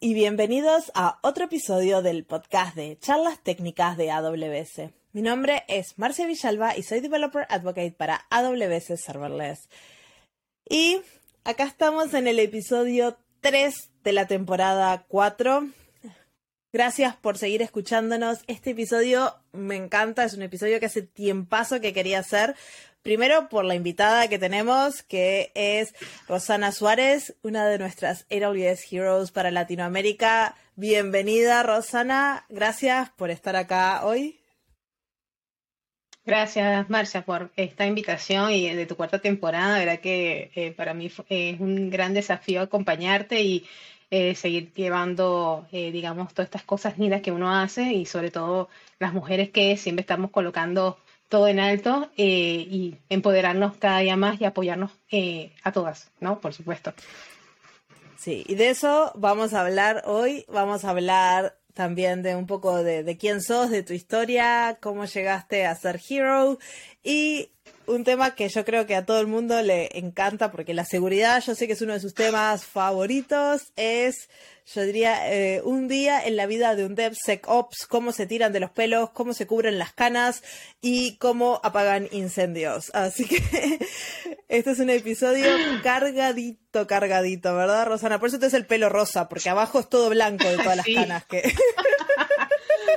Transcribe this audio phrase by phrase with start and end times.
[0.00, 4.90] y bienvenidos a otro episodio del podcast de Charlas Técnicas de AWS.
[5.12, 9.68] Mi nombre es Marcia Villalba y soy Developer Advocate para AWS Serverless.
[10.68, 11.00] Y
[11.44, 13.74] acá estamos en el episodio 3
[14.04, 15.68] de la temporada 4.
[16.72, 18.38] Gracias por seguir escuchándonos.
[18.46, 22.54] Este episodio me encanta, es un episodio que hace tiempazo que quería hacer
[23.02, 25.94] Primero por la invitada que tenemos, que es
[26.28, 30.54] Rosana Suárez, una de nuestras AWS Heroes para Latinoamérica.
[30.76, 32.44] Bienvenida, Rosana.
[32.50, 34.38] Gracias por estar acá hoy.
[36.26, 39.78] Gracias, Marcia, por esta invitación y de tu cuarta temporada.
[39.78, 43.64] La verdad que eh, para mí es un gran desafío acompañarte y
[44.10, 48.68] eh, seguir llevando, eh, digamos, todas estas cosas lindas que uno hace y sobre todo
[48.98, 50.98] las mujeres que siempre estamos colocando
[51.30, 56.40] todo en alto eh, y empoderarnos cada día más y apoyarnos eh, a todas, ¿no?
[56.40, 56.92] Por supuesto.
[58.18, 60.44] Sí, y de eso vamos a hablar hoy.
[60.48, 65.04] Vamos a hablar también de un poco de, de quién sos, de tu historia, cómo
[65.04, 66.58] llegaste a ser hero
[67.04, 67.50] y
[67.86, 71.42] un tema que yo creo que a todo el mundo le encanta porque la seguridad,
[71.42, 74.28] yo sé que es uno de sus temas favoritos, es
[74.72, 78.60] yo diría, eh, un día en la vida de un DevSecOps, cómo se tiran de
[78.60, 80.44] los pelos, cómo se cubren las canas
[80.80, 82.92] y cómo apagan incendios.
[82.94, 83.40] Así que
[84.48, 85.46] este es un episodio
[85.82, 88.20] cargadito, cargadito, ¿verdad, Rosana?
[88.20, 90.86] Por eso te es el pelo rosa, porque abajo es todo blanco de todas las
[90.86, 91.42] canas que...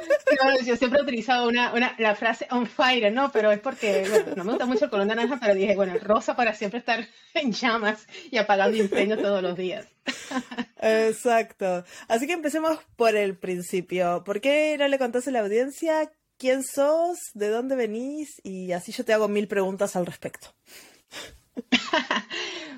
[0.66, 3.32] yo siempre he utilizado una, una, la frase on fire, ¿no?
[3.32, 6.36] Pero es porque, bueno, no me gusta mucho el color naranja, pero dije, bueno, rosa
[6.36, 9.88] para siempre estar en llamas y apagando incendios todos los días.
[10.82, 11.84] Exacto.
[12.08, 14.24] Así que empecemos por el principio.
[14.24, 18.42] ¿Por qué no le contaste a la audiencia quién sos, de dónde venís?
[18.44, 20.54] Y así yo te hago mil preguntas al respecto.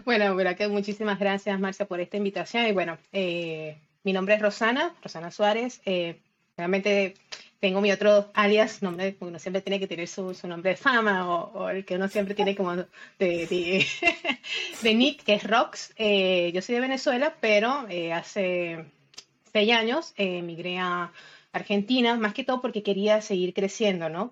[0.05, 2.67] bueno, verdad que muchísimas gracias, Marcia, por esta invitación.
[2.67, 5.81] Y bueno, eh, mi nombre es Rosana, Rosana Suárez.
[5.85, 6.21] Eh,
[6.57, 7.16] realmente
[7.59, 11.27] tengo mi otro alias, nombre, porque uno siempre tiene que tener su, nombre de fama
[11.27, 12.75] o, el que uno siempre tiene como
[13.19, 13.85] de,
[14.83, 15.94] Nick, que es Rox.
[15.97, 18.85] Eh, yo soy de Venezuela, pero eh, hace
[19.51, 21.11] seis años eh, emigré a
[21.53, 24.31] Argentina, más que todo porque quería seguir creciendo, ¿no?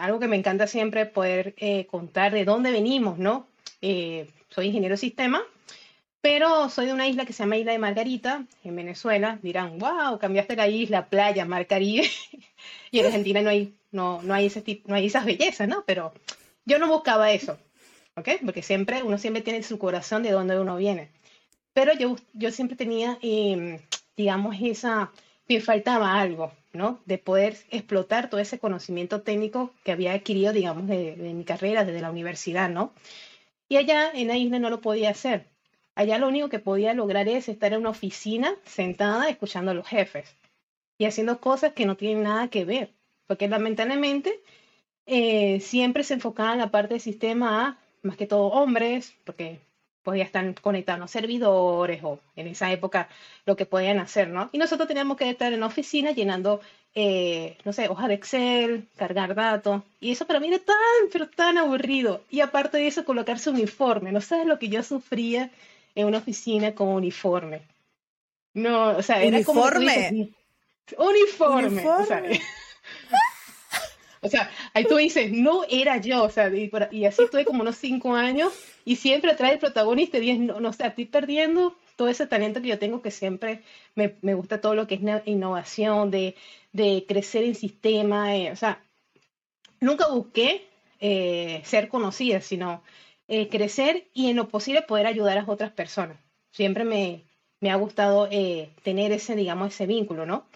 [0.00, 1.54] algo que me encanta siempre poder
[1.90, 3.46] contar de dónde venimos, ¿no?
[4.48, 5.42] soy ingeniero de sistema,
[6.24, 9.38] pero soy de una isla que se llama Isla de Margarita, en Venezuela.
[9.42, 12.08] Dirán, wow, cambiaste la isla, playa, mar Caribe.
[12.90, 15.84] y en Argentina no hay, no, no, hay ese no hay esas bellezas, ¿no?
[15.86, 16.14] Pero
[16.64, 17.58] yo no buscaba eso,
[18.16, 18.26] ¿ok?
[18.42, 21.10] Porque siempre, uno siempre tiene su corazón de dónde uno viene.
[21.74, 23.80] Pero yo, yo siempre tenía, em,
[24.16, 25.12] digamos, esa,
[25.46, 27.02] me faltaba algo, ¿no?
[27.04, 31.84] De poder explotar todo ese conocimiento técnico que había adquirido, digamos, de, de mi carrera,
[31.84, 32.94] desde la universidad, ¿no?
[33.68, 35.52] Y allá en la isla no lo podía hacer
[35.94, 39.86] Allá lo único que podía lograr es estar en una oficina sentada escuchando a los
[39.86, 40.36] jefes
[40.98, 42.90] y haciendo cosas que no tienen nada que ver,
[43.26, 44.40] porque lamentablemente
[45.06, 49.60] eh, siempre se enfocaba en la parte del sistema a más que todo hombres, porque
[50.02, 53.08] podían estar conectados servidores o en esa época
[53.46, 54.50] lo que podían hacer, ¿no?
[54.52, 56.60] Y nosotros teníamos que estar en la oficina llenando,
[56.94, 60.76] eh, no sé, hojas de Excel, cargar datos, y eso para mí era tan,
[61.12, 62.22] pero tan aburrido.
[62.30, 65.50] Y aparte de eso, colocarse uniforme, no sabes lo que yo sufría
[65.94, 67.62] en una oficina con uniforme.
[68.54, 70.32] No, o sea, era ¿Uniforme?
[70.86, 71.08] como...
[71.08, 72.40] uniforme.
[74.24, 76.70] O sea, ahí tú dices, no era yo, o sea, y,
[77.04, 78.54] así estuve como unos cinco años
[78.86, 82.68] y siempre trae el protagonista y no, no sé, estoy perdiendo todo ese talento que
[82.68, 83.62] yo tengo que siempre
[83.94, 86.36] me, me gusta todo lo que es innovación, de,
[86.72, 88.82] de crecer en sistema, eh, o sea,
[89.80, 90.68] nunca busqué
[91.00, 92.82] eh, ser conocida, sino
[93.26, 96.18] eh, crecer y en lo posible poder ayudar a otras personas.
[96.50, 97.24] Siempre me,
[97.60, 100.46] me ha gustado eh, tener ese, digamos, ese vínculo, ¿no?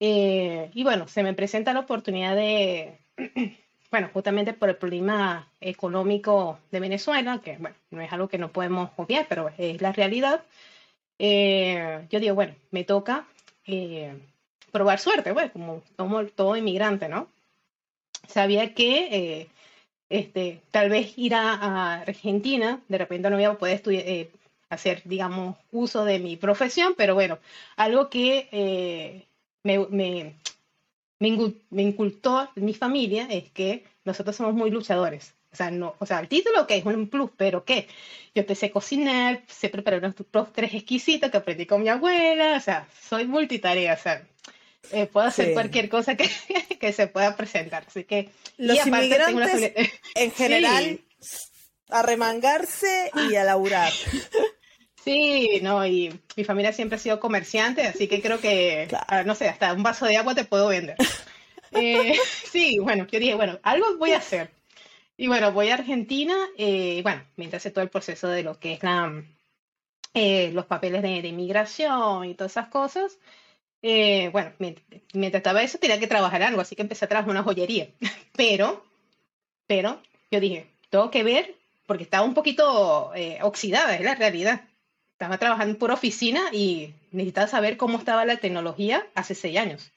[0.00, 2.98] Eh, y bueno, se me presenta la oportunidad de,
[3.92, 8.50] bueno, justamente por el problema económico de Venezuela, que bueno, no es algo que no
[8.50, 10.44] podemos obviar, pero es la realidad.
[11.18, 13.26] yo digo, bueno, me toca
[14.72, 17.28] probar suerte, bueno, como, como todo inmigrante, ¿no?
[18.26, 19.48] Sabía que
[20.12, 24.30] este, tal vez ir a, Argentina, de repente no voy a poder estudiar, eh,
[24.68, 27.38] hacer, digamos, uso de mi profesión, pero bueno,
[27.76, 29.26] algo que eh,
[29.62, 30.34] me, me,
[31.18, 35.34] me, incultó mi familia es que nosotros somos muy luchadores.
[35.50, 37.86] O sea, no, o sea, el título que es un plus, pero ¿qué?
[38.34, 42.60] Yo te sé cocinar, sé preparar unos postres exquisitos que aprendí con mi abuela, o
[42.60, 44.26] sea, soy multitarea, o sea,
[44.90, 46.28] eh, puedo hacer cualquier cosa que,
[46.80, 47.84] que, se pueda presentar.
[47.86, 49.72] Así que los inmigrantes
[50.14, 51.00] en general
[51.88, 53.92] a remangarse y a laburar.
[55.04, 59.34] Sí, no, y mi familia siempre ha sido comerciante, así que creo que, ah, no
[59.34, 60.96] sé, hasta un vaso de agua te puedo vender.
[61.72, 62.14] Eh,
[62.44, 64.52] sí, bueno, yo dije, bueno, algo voy a hacer.
[65.16, 68.74] Y bueno, voy a Argentina, eh, bueno, mientras hace todo el proceso de lo que
[68.74, 69.24] es la,
[70.14, 73.18] eh, los papeles de, inmigración y todas esas cosas.
[73.82, 77.88] Bueno, mientras, estaba eso tenía que trabajar algo, así que empecé a trabajar una joyería.
[78.36, 78.82] Pero,
[79.66, 80.00] pero,
[80.30, 81.54] yo dije, tengo que ver,
[81.86, 83.12] porque estaba un poquito
[83.42, 84.62] oxidada, es la realidad
[85.22, 89.92] estaba trabajando por oficina y necesitaba saber cómo estaba la tecnología hace seis años.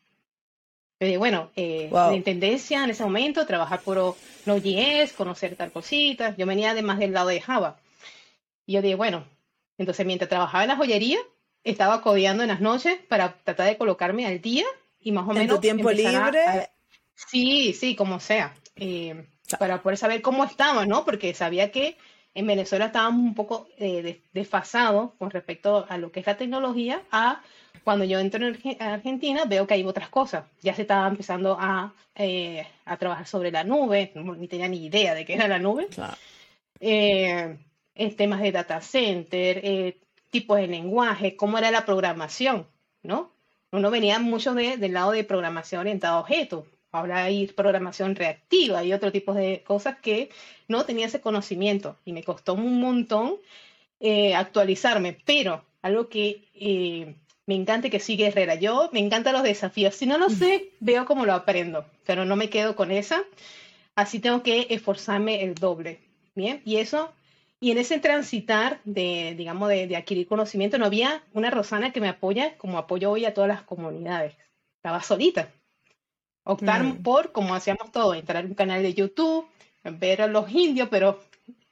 [0.99, 3.97] Pero bueno, eh, en tendencia en ese momento, trabajar por
[4.45, 6.35] Node.js, conocer tal cosita.
[6.37, 7.79] Yo venía además del lado de Java.
[8.67, 9.25] Y yo dije, bueno,
[9.79, 11.17] entonces mientras trabajaba en la joyería,
[11.65, 14.65] estaba codeando en las noches para tratar de colocarme al día
[15.01, 15.41] y más o menos.
[15.41, 16.69] ¿En tu tiempo libre?
[17.15, 18.53] Sí, sí, como sea.
[18.77, 19.27] Eh,
[19.59, 21.03] para poder saber cómo estaba, ¿no?
[21.03, 21.97] Porque sabía que
[22.33, 27.01] en Venezuela estábamos un poco eh, desfasados con respecto a lo que es la tecnología,
[27.11, 27.41] a
[27.83, 30.45] cuando yo entro en Argentina veo que hay otras cosas.
[30.61, 34.85] Ya se estaba empezando a, eh, a trabajar sobre la nube, no, ni tenía ni
[34.85, 35.87] idea de qué era la nube.
[36.79, 37.57] Eh,
[37.95, 39.61] en temas de data center,
[40.35, 42.67] tipos de lenguaje, cómo era la programación,
[43.03, 43.31] ¿no?
[43.71, 48.83] Uno venía mucho de, del lado de programación orientada a objetos, ahora hay programación reactiva
[48.83, 50.29] y otro tipo de cosas que
[50.67, 53.35] no tenía ese conocimiento y me costó un montón
[54.01, 57.15] eh, actualizarme, pero algo que eh,
[57.45, 61.05] me encanta que sigue Herrera, yo me encantan los desafíos, si no lo sé, veo
[61.05, 63.23] cómo lo aprendo, pero no me quedo con esa,
[63.95, 66.01] así tengo que esforzarme el doble,
[66.35, 66.61] ¿bien?
[66.65, 67.13] Y eso,
[67.65, 71.99] y en ese transitar de, digamos, de, de adquirir conocimiento, no había una Rosana que
[71.99, 74.35] me apoya como apoyo hoy a todas las comunidades,
[74.77, 75.49] estaba solita,
[76.43, 77.01] Optar mm.
[77.01, 79.47] por, como hacíamos todo, entrar en un canal de YouTube,
[79.83, 81.19] ver a los indios, pero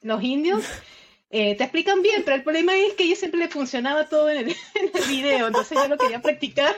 [0.01, 0.63] los indios
[1.29, 4.31] eh, te explican bien, pero el problema es que a ellos siempre le funcionaba todo
[4.31, 4.55] en el,
[5.07, 6.75] video, entonces yo lo quería practicar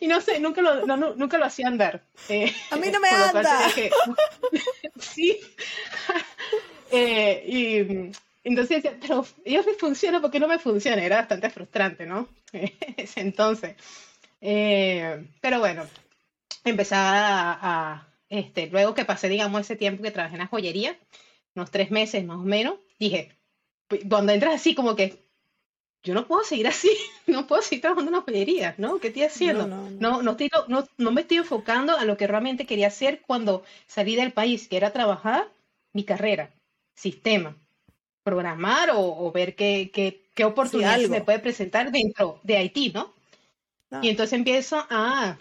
[0.00, 0.84] y no sé, nunca lo,
[1.14, 2.02] nunca lo hacían ver.
[2.28, 3.70] Eh, a mí no me anda.
[4.98, 5.38] sí.
[6.90, 8.12] Eh, y
[8.44, 11.04] entonces decía, pero ellos les funciona, porque no me funciona?
[11.04, 12.28] Era bastante frustrante, ¿no?
[13.16, 13.76] entonces.
[14.40, 15.86] pero bueno,
[16.64, 20.98] empecé a, este, luego que pasé, digamos, ese tiempo que trabajé en la joyería,
[21.54, 23.36] unos tres meses más o menos, dije,
[23.88, 25.22] pues, cuando entras así como que,
[26.04, 26.90] yo no puedo seguir así,
[27.26, 28.98] no puedo seguir trabajando en la joyería, ¿no?
[28.98, 29.66] ¿Qué estoy haciendo?
[29.66, 30.32] No, no, no.
[30.68, 34.66] no, no, me estoy enfocando a lo que realmente quería hacer cuando salí del país,
[34.66, 35.52] que era trabajar
[35.92, 36.50] mi carrera,
[36.94, 37.56] sistema,
[38.22, 43.12] programar o, ver qué, qué, qué oportunidades me puede presentar dentro de Haití, ¿no?
[44.00, 45.36] Y entonces empiezo a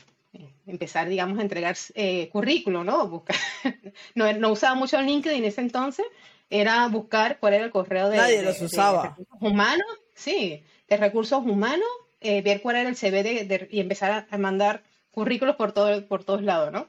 [0.68, 3.08] empezar, digamos, a entregar eh, currículo, ¿no?
[3.08, 3.36] Buscar,
[4.16, 6.06] no, no usaba mucho LinkedIn en ese entonces,
[6.50, 9.16] era buscar cuál era el correo de, Nadie los usaba.
[9.18, 11.88] recursos humanos, sí, de recursos humanos,
[12.20, 16.24] eh, ver cuál era el CV de, y empezar a, mandar currículos por, todo, por
[16.24, 16.88] todos lados, ¿no?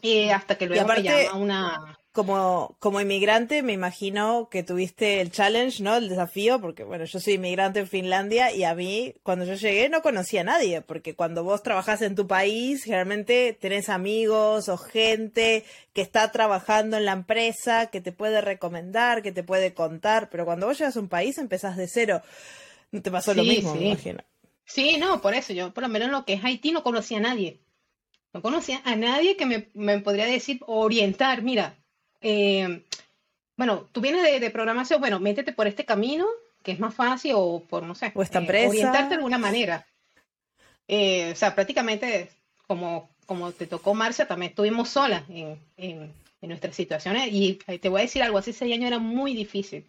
[0.00, 5.32] Y hasta que luego me llama una como, como inmigrante, me imagino que tuviste el
[5.32, 5.96] challenge, ¿no?
[5.96, 9.88] El desafío, porque bueno, yo soy inmigrante en Finlandia y a mí, cuando yo llegué,
[9.88, 14.76] no conocía a nadie, porque cuando vos trabajás en tu país, generalmente tenés amigos o
[14.76, 15.64] gente
[15.94, 20.44] que está trabajando en la empresa, que te puede recomendar, que te puede contar, pero
[20.44, 22.20] cuando vos llegas a un país empezás de cero.
[22.90, 24.22] No te pasó lo mismo, me imagino.
[24.66, 27.18] Sí, no, por eso yo, por lo menos en lo que es Haití, no conocía
[27.18, 27.62] a nadie.
[28.34, 31.81] No conocía a nadie que me, me podría decir, orientar, mira,
[32.22, 32.84] eh,
[33.56, 36.26] bueno, tú vienes de, programación, bueno, métete por este camino,
[36.62, 39.86] que es más fácil, o por, no sé, o esta eh, orientarte de alguna manera.
[40.88, 42.30] Eh, o sea, prácticamente
[42.66, 47.28] como, como te tocó Marcia, también estuvimos solas en, en, nuestras situaciones.
[47.30, 49.86] Y te voy a decir algo, hace seis años era muy difícil.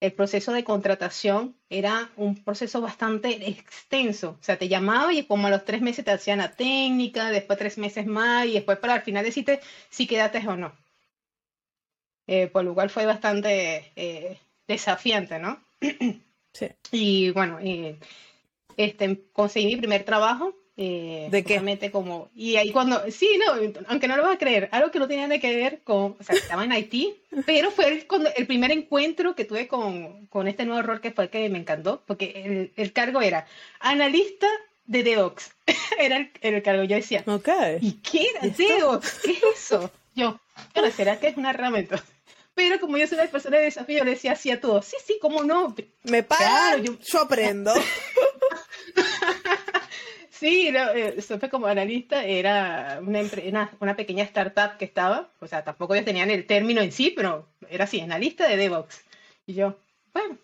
[0.00, 4.36] El proceso de contratación era un proceso bastante extenso.
[4.40, 7.58] O sea, te llamaba y como a los tres meses te hacían la técnica, después
[7.58, 10.72] tres meses más, y después para al final decirte si quedaste o no.
[12.26, 15.58] Eh, por lo cual fue bastante eh, desafiante, ¿no?
[16.54, 16.68] Sí.
[16.92, 17.58] Y bueno,
[18.76, 20.54] este, conseguí mi primer trabajo.
[20.76, 21.90] Eh, ¿De qué?
[21.90, 25.08] como, y ahí cuando, sí, no, aunque no lo vas a creer, algo que no
[25.08, 27.14] tenía nada que ver con, o sea, estaba en Haití,
[27.46, 31.24] pero fue el, el primer encuentro que tuve con, con, este nuevo rol que fue
[31.24, 33.46] el que me encantó, porque el, el cargo era
[33.80, 34.48] analista
[34.86, 35.52] de DevOps,
[35.98, 37.78] era el, el, cargo, yo decía, okay.
[37.80, 39.20] ¿y qué era DevOps?
[39.24, 39.92] ¿Qué es eso?
[40.16, 40.40] Yo,
[40.96, 42.02] ¿será que es una herramienta?
[42.54, 45.18] Pero como yo soy una persona de desafío, le decía así a todos, sí, sí,
[45.20, 45.74] cómo no.
[46.04, 46.96] Me pagan, yo...
[47.20, 47.72] aprendo.
[50.30, 55.64] sí, no, eh, fue como analista, era una, una, pequeña startup que estaba, o sea,
[55.64, 59.00] tampoco ellos tenían el término en sí, pero era así, analista de DevOps.
[59.46, 59.76] Y yo,
[60.12, 60.38] bueno.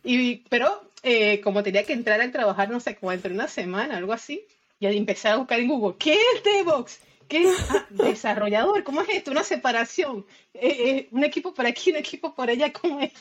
[0.05, 3.99] Y, pero eh, como tenía que entrar a trabajar, no sé, como entre una semana,
[3.99, 4.47] algo así,
[4.81, 7.01] y empecé a buscar en Google, ¿qué es DevOps?
[7.29, 8.83] ¿Qué ah, desarrollador?
[8.85, 9.31] ¿Cómo es esto?
[9.31, 10.25] Una separación.
[10.55, 13.13] Eh, eh, un equipo por aquí, un equipo por allá, ¿cómo es?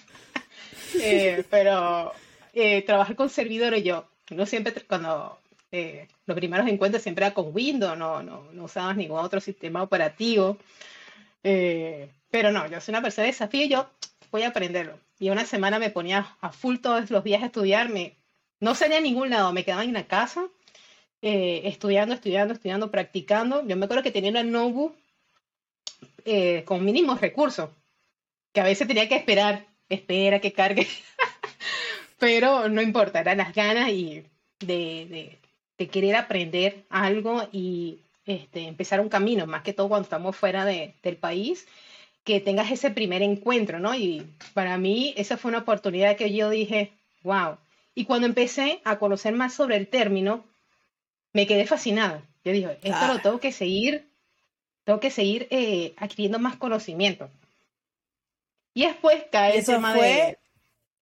[1.50, 2.14] pero
[2.86, 5.38] trabajar con servidores, yo no siempre, cuando
[6.26, 10.58] los primeros encuentros siempre era con Windows, no, no, no usabas ningún otro sistema operativo.
[11.44, 13.90] pero no, yo soy una persona de desafío y yo
[14.32, 14.98] voy a aprenderlo.
[15.20, 17.92] Y una semana me ponía a full todos los días a estudiar,
[18.60, 20.50] no salía a ningún lado, me quedaba en la casa
[21.22, 23.66] eh, estudiando, estudiando, estudiando, practicando.
[23.68, 24.96] Yo me acuerdo que tenía una notebook
[26.26, 27.70] eh, con mínimos recursos,
[28.54, 30.88] que a veces tenía que esperar, espera que cargue,
[32.20, 34.24] pero no importa, eran las ganas y
[34.60, 35.38] de,
[35.78, 40.66] de, querer aprender algo y este, empezar un camino, más que todo cuando estamos fuera
[40.66, 41.68] de, del país
[42.28, 43.96] que tengas ese primer encuentro, ¿no?
[43.96, 46.92] Y para mí esa fue una oportunidad que yo dije,
[47.24, 47.58] wow.
[47.96, 50.44] Y cuando empecé a conocer más sobre el término,
[51.38, 52.24] me quedé fascinada.
[52.44, 53.20] Yo dije, esto lo ah.
[53.22, 54.10] tengo que seguir,
[54.84, 57.30] tengo que seguir eh, adquiriendo más conocimiento.
[58.74, 60.40] Y después cae Eso fue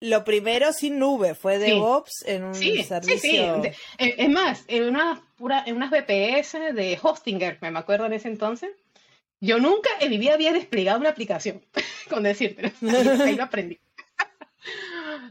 [0.00, 3.00] Lo primero sin nube, fue DevOps en un servicio.
[3.00, 3.72] Sí, sí.
[3.98, 8.72] Es más, en unas, pura, en unas VPS de Hostinger, me acuerdo en ese entonces,
[9.40, 11.62] yo nunca en mi vida había desplegado una aplicación,
[12.10, 12.74] con decirte,
[13.24, 13.80] ahí lo aprendí.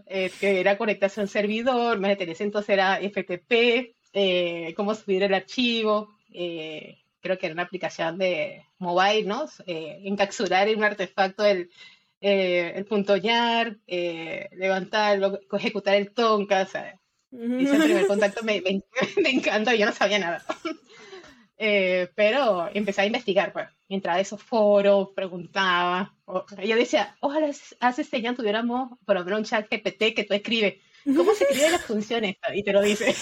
[0.08, 5.22] Eh, que era conectarse a un servidor, más de entonces era FTP, eh, cómo subir
[5.22, 9.46] el archivo, eh, creo que era una aplicación de mobile, ¿no?
[9.68, 11.70] encapsular en un artefacto el,
[12.20, 17.00] el punto YAR, levantarlo, ejecutar el tonka, o sea,
[17.32, 18.82] ese primer contacto me, me,
[19.22, 20.44] me encanta, yo no sabía nada.
[21.58, 26.14] Eh, pero empecé a investigar, pues, entraba a esos foros, preguntaba.
[26.62, 30.82] yo decía, ojalá hace señal tuviéramos por ejemplo un chat GPT que tú escribes.
[31.06, 32.54] ¿Cómo se escribe la función esta?
[32.54, 33.16] Y te lo dice.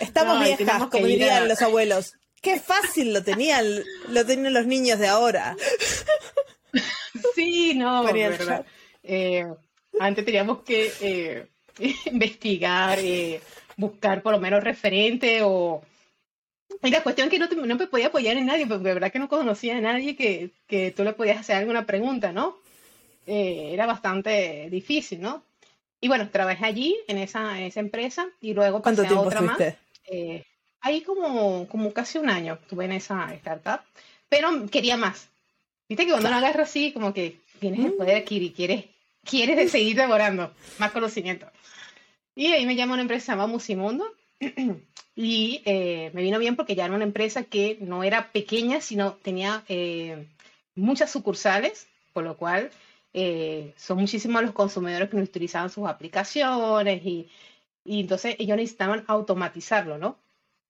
[0.00, 2.14] Estamos viejas, como dirían los abuelos.
[2.42, 3.66] Qué fácil lo tenían,
[4.08, 5.56] lo tenían los niños de ahora.
[7.34, 8.64] Sí, no, verdad.
[9.02, 9.46] Eh,
[9.98, 11.46] antes teníamos que eh,
[12.06, 12.98] investigar,
[13.76, 15.82] buscar por lo menos referente o
[16.82, 19.12] y la cuestión es que no, no me podía apoyar en nadie, porque de verdad
[19.12, 22.56] que no conocía a nadie que, que tú le podías hacer alguna pregunta, ¿no?
[23.26, 25.42] Eh, era bastante difícil, ¿no?
[26.00, 29.58] Y bueno, trabajé allí, en esa, esa empresa, y luego pasé a otra más.
[30.10, 30.44] Eh,
[30.80, 33.80] ahí como, como casi un año estuve en esa startup,
[34.28, 35.28] pero quería más.
[35.88, 38.86] Viste que cuando lo agarras así, como que tienes el poder y quieres,
[39.24, 41.46] quieres seguir devorando más conocimiento.
[42.34, 44.04] Y ahí me llama una empresa llamada Musimundo,
[45.16, 49.14] y eh, me vino bien porque ya era una empresa que no era pequeña, sino
[49.14, 50.26] tenía eh,
[50.74, 52.70] muchas sucursales, por lo cual
[53.76, 57.28] son muchísimos los consumidores que no utilizaban sus aplicaciones y,
[57.84, 60.18] y, entonces ellos necesitaban automatizarlo, ¿no?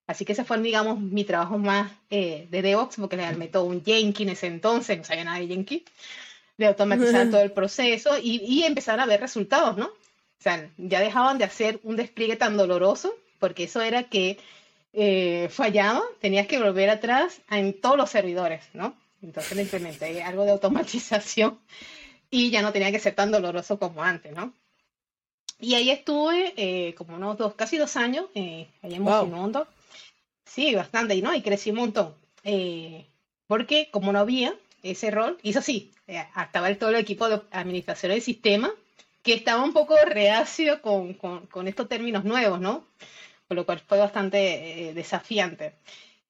[0.07, 3.85] Así que ese fue, digamos, mi trabajo más de DevOps, porque le armé todo un
[3.85, 5.85] Jenkins en ese entonces, no sabía nada de Jenkins,
[6.59, 9.87] de automatizar todo el proceso y, y empezar a ver resultados, ¿no?
[9.87, 14.38] O sea, ya dejaban de hacer un despliegue tan doloroso porque eso era que
[14.93, 18.97] eh, fallaba, tenías que volver atrás en todos los servidores, ¿no?
[19.23, 21.59] Entonces le implementé algo de automatización
[22.31, 24.52] y ya no tenía que ser tan doloroso como antes, ¿no?
[25.61, 29.67] Y ahí estuve eh, como unos dos, casi dos años, eh, allá en wow.
[30.45, 32.14] Sí, bastante, y no, y crecí un montón.
[32.45, 33.07] Eh,
[33.47, 37.40] porque como no había ese rol, y eso sí, estaba el, todo el equipo de
[37.50, 38.71] administración del sistema,
[39.23, 42.87] que estaba un poco reacio con, con, con estos términos nuevos, ¿no?
[43.50, 45.75] por lo cual fue bastante eh, desafiante.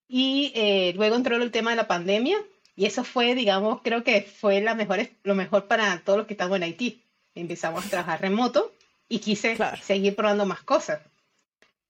[0.08, 2.38] Y eh, luego entró el tema de la pandemia
[2.74, 6.32] y eso fue, digamos, creo que fue la mejor, lo mejor para todos los que
[6.32, 7.04] estamos en Haití.
[7.34, 8.72] Empezamos a trabajar remoto
[9.10, 11.00] y quise seguir probando más cosas.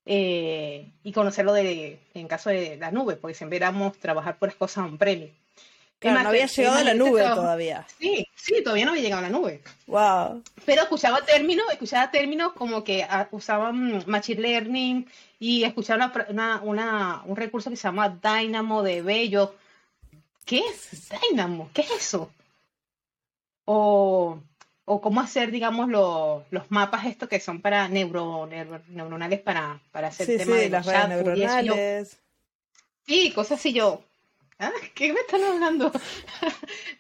[0.07, 4.57] Eh, y conocerlo de, en caso de la nube, porque siempre éramos trabajar por las
[4.57, 5.35] cosas on-premise.
[6.01, 7.87] Claro, no había llegado a la nube todavía.
[7.99, 9.61] Sí, sí, todavía no había llegado a la nube.
[9.87, 10.43] Wow.
[10.65, 15.07] Pero escuchaba términos, escuchaba términos como que ah, usaban machine learning
[15.39, 19.55] y escuchaba una, una, un recurso que se llama Dynamo de Bello.
[20.47, 21.71] ¿Qué es Dynamo?
[21.75, 22.33] ¿Qué es eso?
[23.67, 24.39] O,
[24.93, 28.49] o cómo hacer, digamos, los mapas estos que son para neuro,
[28.89, 32.19] neuronales para, para hacer sí, temas sí, de las redes neuronales.
[33.07, 34.03] sí, cosas así yo
[34.59, 34.73] ¿Ah?
[34.95, 35.93] ¿qué me están hablando?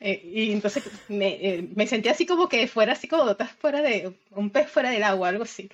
[0.02, 4.14] Eh, y entonces eh, me, sentí así como que fuera así como estás fuera de,
[4.30, 5.68] un pez fuera del agua, algo así.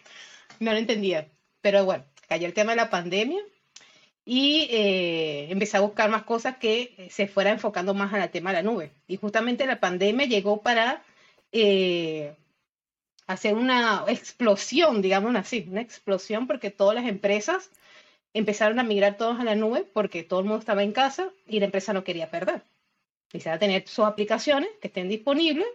[0.59, 1.29] No lo entendía.
[1.61, 3.41] Pero bueno, cayó el tema de la pandemia
[4.25, 8.57] y eh, empecé a buscar más cosas que se fuera enfocando más al tema de
[8.57, 8.91] la nube.
[9.07, 11.05] Y justamente la pandemia llegó para
[13.27, 17.71] hacer una explosión, digamos así, una explosión porque todas las empresas
[18.35, 21.59] empezaron a migrar todos a la nube porque todo el mundo estaba en casa y
[21.59, 22.63] la empresa no quería perder.
[23.29, 25.67] Quisiera tener sus aplicaciones que estén disponibles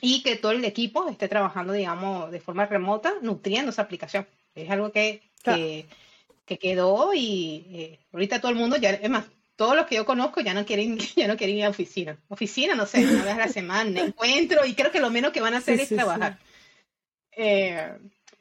[0.00, 4.26] y que todo el equipo esté trabajando, digamos, de forma remota, nutriendo esa aplicación.
[4.54, 5.86] Es algo que, que,
[6.58, 9.26] quedó y eh, ahorita todo el mundo ya, es más,
[9.60, 12.16] todos los que yo conozco ya no quieren, ya no quieren ir a oficina.
[12.28, 15.42] Oficina, no sé, una vez a la semana, encuentro y creo que lo menos que
[15.42, 16.38] van a hacer es trabajar.
[17.32, 17.92] Eh,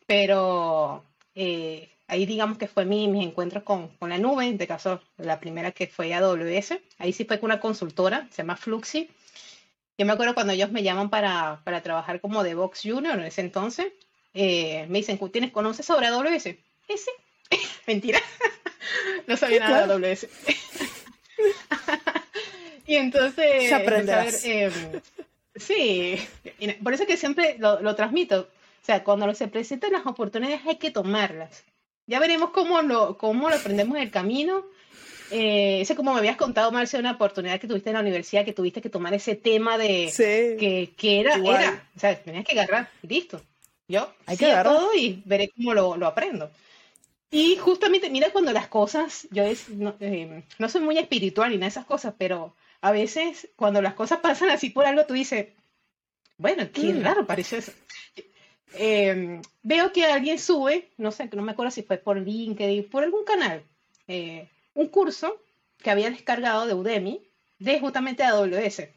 [0.08, 1.04] pero
[1.36, 5.02] eh, ahí digamos que fue mi, mis encuentros con, con, la nube, en este caso
[5.18, 9.10] la primera que fue AWS, ahí sí fue con una consultora, se llama Fluxy.
[9.98, 13.42] Yo me acuerdo cuando ellos me llaman para, para trabajar como DevOps Junior en ese
[13.42, 13.92] entonces,
[14.34, 16.46] eh, me dicen, ¿tienes, ¿conoces sobre AWS?
[16.46, 16.60] Eh,
[16.96, 17.12] sí.
[17.88, 18.22] Mentira.
[19.28, 20.28] no sabía nada de AWS.
[22.88, 23.72] y entonces...
[24.46, 24.72] Eh,
[25.56, 26.20] sí,
[26.84, 28.50] por eso que siempre lo, lo transmito.
[28.82, 31.64] O sea, cuando se presentan las oportunidades hay que tomarlas.
[32.08, 34.66] Ya veremos cómo lo, cómo lo aprendemos en el camino.
[35.32, 38.54] Eh, ese como me habías contado, Marcia, una oportunidad que tuviste en la universidad, que
[38.54, 42.90] tuviste que tomar ese tema de que, que, era, era, o sea, tenías que agarrar,
[43.04, 43.42] listo.
[43.88, 46.52] Yo Hay que todo y veré cómo lo, lo, aprendo.
[47.32, 51.58] Y justamente, mira, cuando las cosas, yo es, no, eh, no, soy muy espiritual ni
[51.58, 55.14] nada de esas cosas, pero a veces cuando las cosas pasan así por algo, tú
[55.14, 55.50] dices,
[56.38, 57.04] bueno, qué mm.
[57.04, 57.72] raro parece eso.
[58.74, 63.04] Eh, veo que alguien sube, no sé, no me acuerdo si fue por LinkedIn, por
[63.04, 63.64] algún canal,
[64.08, 65.42] eh, un curso
[65.78, 67.22] que había descargado de Udemy
[67.60, 68.90] de justamente AWS,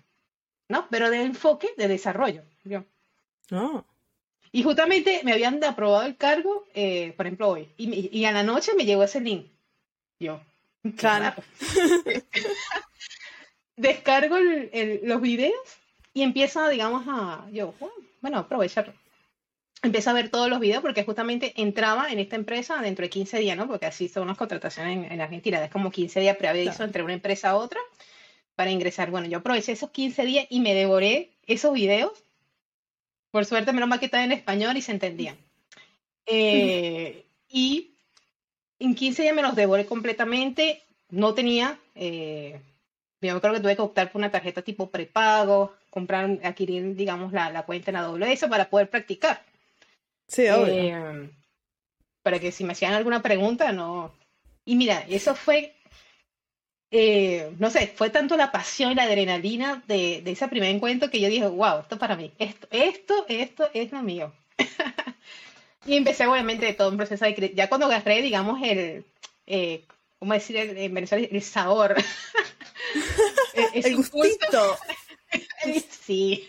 [0.68, 0.88] ¿no?
[0.90, 2.44] Pero de enfoque de desarrollo.
[2.64, 2.84] Yo.
[3.50, 3.84] Oh.
[4.52, 7.68] Y justamente me habían aprobado el cargo, eh, por ejemplo, hoy.
[7.76, 9.46] Y, y, a la noche me llegó ese link.
[10.20, 10.40] Yo.
[10.96, 11.42] Claro.
[13.76, 15.54] Descargo los videos
[16.12, 17.46] y empiezo, digamos, a.
[17.50, 17.74] Yo,
[18.20, 18.92] bueno, aprovecharlo
[19.82, 23.38] empecé a ver todos los videos porque justamente entraba en esta empresa dentro de 15
[23.38, 23.66] días, ¿no?
[23.66, 27.50] Porque así son las contrataciones en, Argentina, es como 15 días preaviso entre una empresa
[27.50, 27.80] a otra
[28.54, 29.10] para ingresar.
[29.10, 32.12] Bueno, yo aproveché esos 15 días y me devoré esos videos.
[33.32, 35.36] Por suerte, menos mal que estaba en español y se entendían.
[36.24, 37.96] Eh, y
[38.78, 40.80] en 15 días me los devoré completamente.
[41.10, 42.60] No tenía, eh,
[43.20, 47.50] yo creo que tuve que optar por una tarjeta tipo prepago, comprar, adquirir, digamos, la,
[47.50, 49.42] la cuenta en AWS para poder practicar.
[50.28, 50.74] Sí, obvio.
[50.74, 51.30] Eh,
[52.22, 54.14] para que si me hacían alguna pregunta, no.
[54.64, 55.74] Y mira, eso fue,
[56.92, 61.10] eh, no sé, fue tanto la pasión y la adrenalina de, de ese primer encuentro
[61.10, 64.32] que yo dije, wow, esto para mí, esto, esto, esto es lo mío.
[65.86, 69.04] y empecé obviamente todo un proceso de ya cuando agarré, digamos, el,
[69.46, 69.84] eh,
[70.18, 71.26] ¿cómo decir en Venezuela?
[71.30, 71.96] El sabor.
[73.74, 74.76] el gustito.
[76.04, 76.48] sí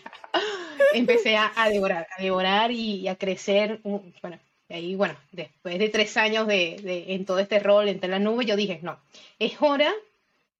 [0.92, 3.80] empecé a, devorar, a devorar y, a crecer.
[3.82, 8.18] Bueno, ahí, bueno, después de tres años de, de, en todo este rol, entre la
[8.18, 8.98] nube, yo dije, no,
[9.38, 9.92] es hora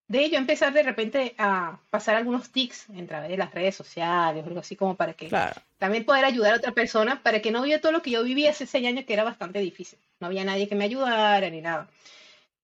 [0.06, 4.44] de yo empezar de repente a pasar algunos tics en través de las redes sociales,
[4.46, 5.30] algo así como para que
[5.78, 8.46] también poder ayudar a otra persona, para que no viva todo lo que yo viví
[8.46, 9.98] hace seis años, que era bastante difícil.
[10.20, 11.88] No había nadie que me ayudara ni nada.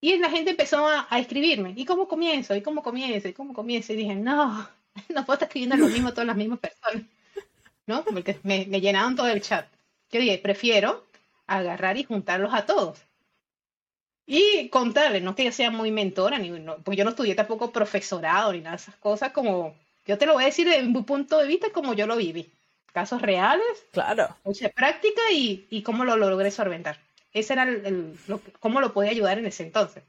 [0.01, 2.55] Y la gente empezó a, a escribirme, ¿y cómo comienzo?
[2.55, 3.29] ¿Y cómo comienzo?
[3.29, 3.93] ¿Y cómo comienzo?
[3.93, 4.69] Y dije, no,
[5.09, 7.05] no puedo estar escribiendo lo mismo todas las mismas personas,
[7.87, 8.05] ¿no?
[8.05, 9.67] Porque me, me llenaban todo el chat.
[10.11, 11.07] Yo dije, prefiero
[11.47, 12.99] agarrar y juntarlos a todos.
[14.27, 17.73] Y contarles, no que yo sea muy mentora, ni, no, porque yo no estudié tampoco
[17.73, 19.75] profesorado ni nada de esas cosas, como
[20.07, 22.51] yo te lo voy a decir desde mi punto de vista como yo lo viví.
[22.93, 24.37] Casos reales, claro.
[24.45, 26.99] mucha práctica y, y cómo lo, logré solventar.
[27.33, 30.03] Ese era el, lo, cómo lo podía ayudar en ese entonces.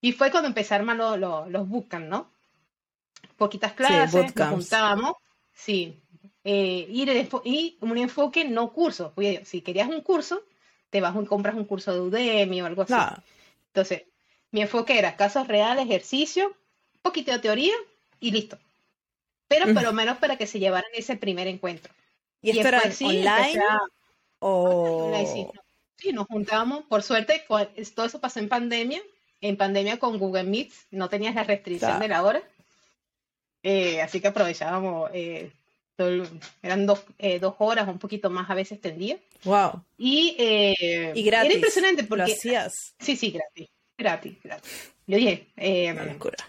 [0.00, 2.30] Y fue cuando empezaron lo, los bootcamp, ¿no?
[3.36, 5.14] poquitas clases, nos juntábamos,
[5.52, 6.00] sí,
[6.44, 9.12] eh, y, un enfoque no curso.
[9.44, 10.42] si querías un curso,
[10.92, 12.92] te vas y compras un curso de Udemy o algo así.
[13.68, 14.02] Entonces,
[14.50, 17.72] mi enfoque era casos reales, ejercicio, un poquito de teoría
[18.20, 18.58] y listo.
[19.48, 21.94] Pero por lo menos para que se llevaran ese primer encuentro.
[22.42, 23.62] ¿Y, esto era online?
[24.40, 25.48] o...
[25.96, 26.84] sí, nos juntábamos.
[26.84, 29.00] Por suerte, todo eso pasó en pandemia.
[29.40, 32.42] En pandemia con Google Meet no tenías la restricción de la hora.
[33.62, 35.52] Eh, así que aprovechábamos, eh,
[36.62, 39.18] eran dos, eh, dos, horas, un poquito más a veces tendía.
[39.44, 39.82] Wow.
[39.98, 40.36] Y,
[41.14, 41.50] y gratis.
[41.50, 42.32] Era impresionante porque...
[42.32, 42.94] hacías?
[42.98, 44.92] Sí, sí, gratis, gratis, gratis.
[45.06, 45.48] Yo dije,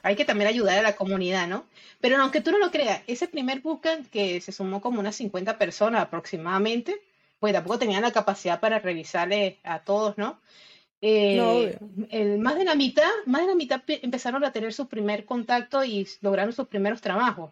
[0.04, 1.66] hay que también ayudar a la comunidad, ¿no?
[2.00, 5.58] Pero aunque tú no lo creas, ese primer bootcamp que se sumó como unas 50
[5.58, 7.02] personas aproximadamente,
[7.40, 10.40] pues tampoco tenían la capacidad para revisarle a todos, ¿no?
[11.02, 11.78] Eh,
[12.12, 15.84] el, más de la mitad, más de la mitad empezaron a tener su primer contacto
[15.84, 17.52] y lograron sus primeros trabajos.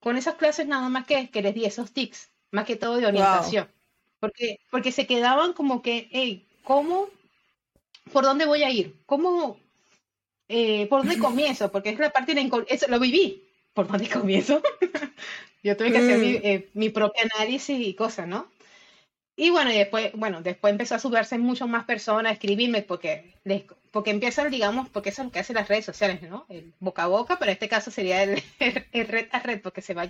[0.00, 2.30] Con esas clases nada más que, que les di esos tics.
[2.50, 3.68] más que todo de orientación.
[4.18, 7.08] Porque, porque se quedaban como que, hey, ¿cómo?
[8.12, 8.96] ¿Por dónde voy a ir?
[9.06, 9.58] ¿Cómo?
[10.48, 11.70] Eh, ¿Por dónde comienzo?
[11.70, 12.50] Porque es la parte de...
[12.68, 13.46] Eso lo viví.
[13.72, 14.62] ¿Por dónde comienzo?
[15.62, 16.40] Yo tuve que hacer mi, mm.
[16.42, 18.50] eh, mi propio análisis y cosas, ¿no?
[19.36, 23.34] Y bueno, y después, bueno, después empezó a subirse mucho más personas, a escribirme, porque,
[23.90, 26.46] porque empiezan, digamos, porque eso es lo que hacen las redes sociales, ¿no?
[26.48, 28.42] El boca a boca, pero en este caso sería el,
[28.92, 30.06] red a red, porque se va,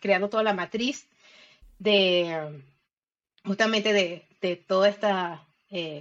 [0.00, 1.08] creando toda la matriz
[1.78, 2.62] de,
[3.44, 5.08] justamente de, todo este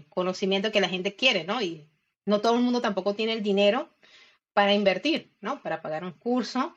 [0.10, 1.62] conocimiento que la gente quiere, ¿no?
[1.62, 1.88] Y
[2.26, 3.90] no todo el mundo tampoco tiene el dinero
[4.54, 5.62] para invertir, ¿no?
[5.62, 6.76] Para pagar un curso.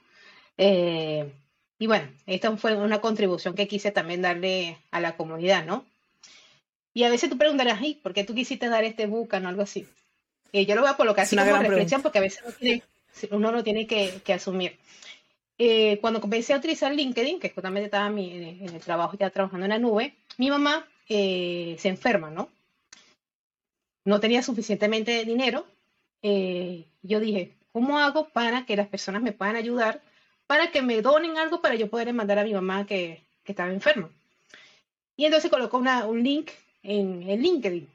[0.56, 1.30] Eh,
[1.78, 5.86] y bueno, esta fue una contribución que quise también darle a la comunidad, ¿no?
[6.94, 9.86] Y a veces tú preguntarás, ¿por qué tú quisiste dar este bucan o algo así?
[10.52, 12.42] Eh, yo lo voy a colocar así como reflexión porque a veces
[13.30, 14.76] uno, lo tiene que, asumir.
[15.58, 19.66] Eh, cuando comencé a utilizar LinkedIn, que justamente estaba en, en, el trabajo ya trabajando
[19.66, 22.48] en la nube, mi mamá eh, se enferma, ¿no?
[24.04, 25.66] No tenía suficientemente dinero.
[26.22, 30.00] yo dije, ¿cómo hago para que las personas me puedan ayudar
[30.48, 33.70] para que me donen algo para yo poder mandar a mi mamá que, que estaba
[33.70, 34.10] enferma.
[35.14, 36.50] Y entonces colocó una, un link
[36.82, 37.88] en, el LinkedIn.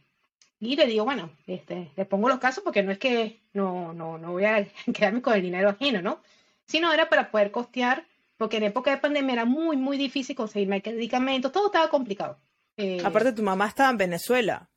[0.64, 4.18] Y le digo, bueno, este, le pongo los casos porque no es que no, no,
[4.18, 6.22] no voy a quedarme con el dinero ajeno, ¿no?
[6.66, 8.06] Sino era para poder costear,
[8.38, 12.40] porque en época de pandemia era muy, muy difícil conseguir medicamentos, todo estaba complicado.
[12.78, 14.70] Eh, Aparte, tu mamá estaba en Venezuela.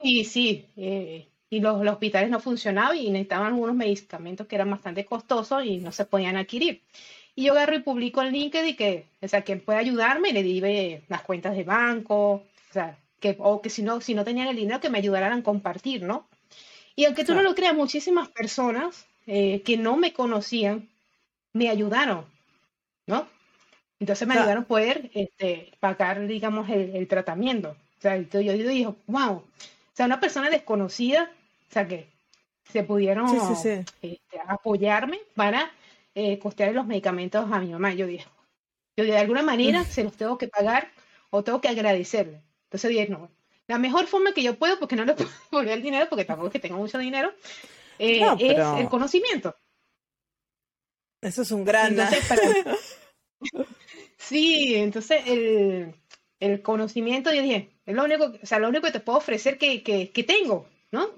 [0.00, 4.70] Y sí, eh, y los, los, hospitales no funcionaban y necesitaban algunos medicamentos que eran
[4.70, 6.82] bastante costosos y no se podían adquirir.
[7.36, 10.60] Y yo agarro y publico en LinkedIn que, o sea, quien puede ayudarme, le di
[11.06, 14.56] las cuentas de banco, o sea, que, o que si no, si no tenían el
[14.56, 16.28] dinero, que me ayudaran a compartir, ¿no?
[16.96, 20.88] Y aunque tú no lo creas, muchísimas personas eh, que no me conocían
[21.52, 22.24] me ayudaron,
[23.06, 23.26] ¿no?
[24.00, 27.70] Entonces me ayudaron a poder este, pagar, digamos, el, tratamiento.
[27.98, 29.44] O sea, yo, yo digo, wow, o
[29.92, 31.30] sea, una persona desconocida,
[31.68, 32.08] o sea, que
[32.70, 33.84] se pudieron este,
[34.46, 35.70] apoyarme para
[36.14, 37.92] eh, costear los medicamentos a mi mamá.
[37.94, 38.26] Yo dije,
[38.96, 40.90] yo de alguna manera se los tengo que pagar
[41.30, 42.40] o tengo que agradecerle.
[42.68, 43.30] Entonces dije, no,
[43.66, 46.48] la mejor forma que yo puedo, porque no le puedo devolver el dinero, porque tampoco
[46.48, 47.32] es que tenga mucho dinero,
[47.98, 49.54] eh, es el conocimiento.
[51.20, 51.96] Eso es un gran...
[54.16, 55.94] sí, entonces el,
[56.38, 59.58] el, conocimiento, yo dije, es lo único, o sea, lo único que te puedo ofrecer
[59.58, 61.10] que, que, que tengo, ¿no?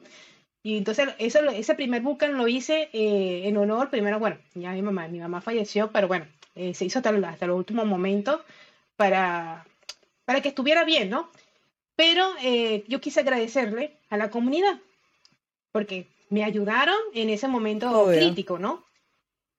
[0.63, 4.83] Y entonces eso, ese primer booking lo hice eh, en honor, primero, bueno, ya mi
[4.83, 8.41] mamá, mi mamá falleció, pero bueno, eh, se hizo hasta, hasta los últimos momentos
[8.97, 9.67] para,
[10.31, 11.29] para que estuviera bien, ¿no?
[11.97, 14.79] Pero eh, yo quise agradecerle a la comunidad,
[15.73, 18.85] porque me ayudaron en ese momento crítico, ¿no?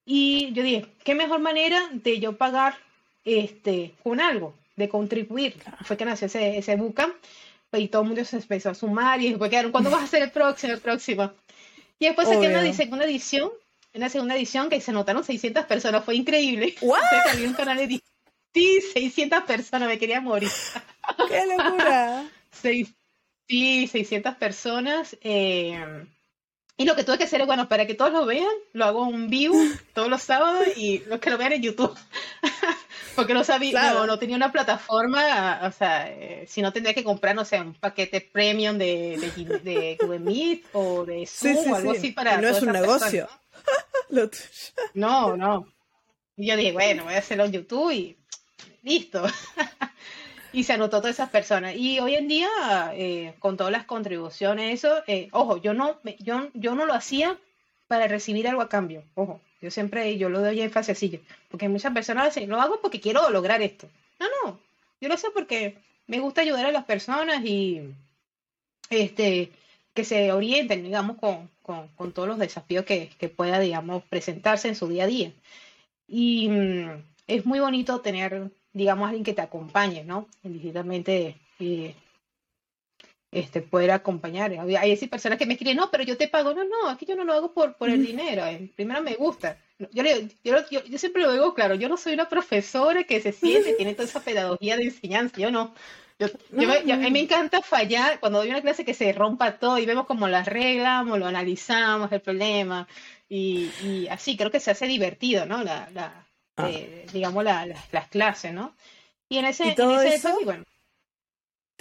[0.05, 2.77] Y yo dije, ¿qué mejor manera de yo pagar
[3.25, 5.57] este, con algo, de contribuir?
[5.83, 6.79] Fue que nació ese, ese
[7.73, 10.23] y todo el mundo se empezó a sumar y después quedaron, ¿cuándo vas a hacer
[10.23, 11.33] el próximo, el próximo?
[11.99, 13.51] Y después saqué una segunda edición,
[13.93, 16.75] una segunda edición que se notaron 600 personas, fue increíble.
[17.75, 18.01] De
[18.53, 20.49] sí, 600 personas, me quería morir.
[21.27, 22.29] ¡Qué locura!
[22.51, 22.87] sí,
[23.87, 25.17] 600 personas.
[25.21, 26.05] Eh,
[26.77, 29.03] y lo que tuve que hacer es, bueno, para que todos lo vean, lo hago
[29.03, 29.53] un view
[29.93, 31.95] todos los sábados y los que lo vean en YouTube.
[33.15, 37.35] Porque no sabía, no, tenía una plataforma, o sea, eh, si no tendría que comprar,
[37.35, 39.17] no sé, un paquete premium de,
[39.63, 42.37] de, Google Meet o de Zoom o algo así para.
[42.37, 43.27] no es un negocio.
[44.93, 45.37] ¿no?
[45.37, 45.67] no,
[46.37, 48.17] Y yo dije, bueno, voy a hacerlo en YouTube y
[48.81, 49.23] listo.
[50.53, 51.75] y se anotó todas esas personas.
[51.75, 52.49] Y hoy en día,
[52.93, 57.37] eh, con todas las contribuciones, eso, eh, ojo, yo no, yo, yo no lo hacía
[57.87, 59.41] para recibir algo a cambio, ojo.
[59.61, 63.29] Yo siempre, yo lo doy énfasis así, porque muchas personas dicen, lo hago porque quiero
[63.29, 63.87] lograr esto.
[64.19, 64.59] No, no,
[64.99, 67.93] yo lo sé porque me gusta ayudar a las personas y
[68.89, 69.51] este,
[69.93, 74.75] que se orienten, digamos, con, con, todos los desafíos que, que, pueda, digamos, presentarse en
[74.75, 75.31] su día a día.
[76.07, 80.27] Y mm, es muy bonito tener, digamos, alguien que te acompañe, ¿no?
[80.43, 81.95] Digitalmente eh,
[83.31, 84.51] este, poder acompañar.
[84.51, 86.53] Hay, hay personas que me escriben, no, pero yo te pago.
[86.53, 88.45] No, no, aquí yo no lo hago por, por el dinero.
[88.45, 89.57] Eh, primero me gusta.
[89.91, 90.03] Yo,
[90.43, 93.93] yo, yo, siempre lo digo claro, yo no soy una profesora que se siente, tiene
[93.93, 95.37] toda esa pedagogía de enseñanza.
[95.37, 95.73] Yo no.
[96.19, 99.87] Yo, a mí me encanta fallar cuando doy una clase que se rompa todo y
[99.87, 102.87] vemos cómo lo arreglamos, lo analizamos, el problema.
[103.27, 105.63] Y, y así creo que se hace divertido, ¿no?
[105.63, 106.69] La, la ah.
[106.69, 108.75] eh, digamos, la, las clases, ¿no?
[109.29, 110.65] Y en ese, en ese bueno,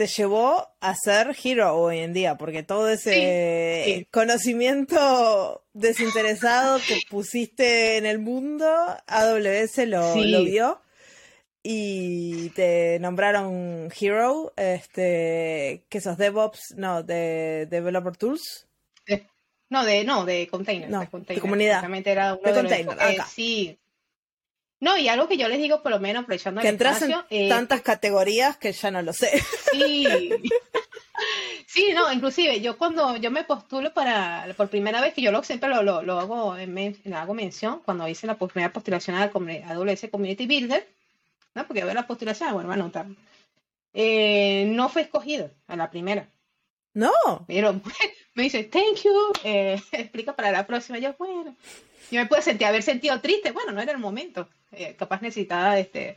[0.01, 7.99] te llevó a ser hero hoy en día, porque todo ese conocimiento desinteresado que pusiste
[7.99, 8.67] en el mundo,
[9.07, 10.81] AWS lo, lo vio.
[11.63, 18.69] y te nombraron Hero, este, que sos DevOps, no, de Developer Tools.
[19.69, 20.89] no, de, no, de container.
[20.89, 21.85] No, de, comunidad.
[22.07, 23.79] Era de, container, eh, sí.
[24.81, 27.49] No, y algo que yo les digo, por lo menos aprovechando que entras en eh,
[27.49, 29.43] tantas categorías que ya no lo sé.
[29.73, 30.07] Sí.
[31.67, 35.43] Sí, no, inclusive yo cuando yo me postulo para, por primera vez, que yo lo,
[35.45, 40.47] siempre lo, lo, hago, en, hago mención, cuando hice la primera postulación a AWS Community
[40.47, 40.89] Builder,
[41.55, 41.67] ¿no?
[41.67, 43.07] Porque veo la postulación, bueno, va a notar.
[43.93, 46.29] Eh, no fue escogido a la primera.
[46.95, 47.13] No.
[47.47, 47.81] Pero
[48.41, 50.99] me dice, thank you, eh, explica para la próxima.
[50.99, 51.55] Yo, bueno,
[52.11, 54.49] yo me pude sentir, haber sentido triste, bueno, no era el momento.
[54.73, 56.17] Eh, capaz necesitaba este,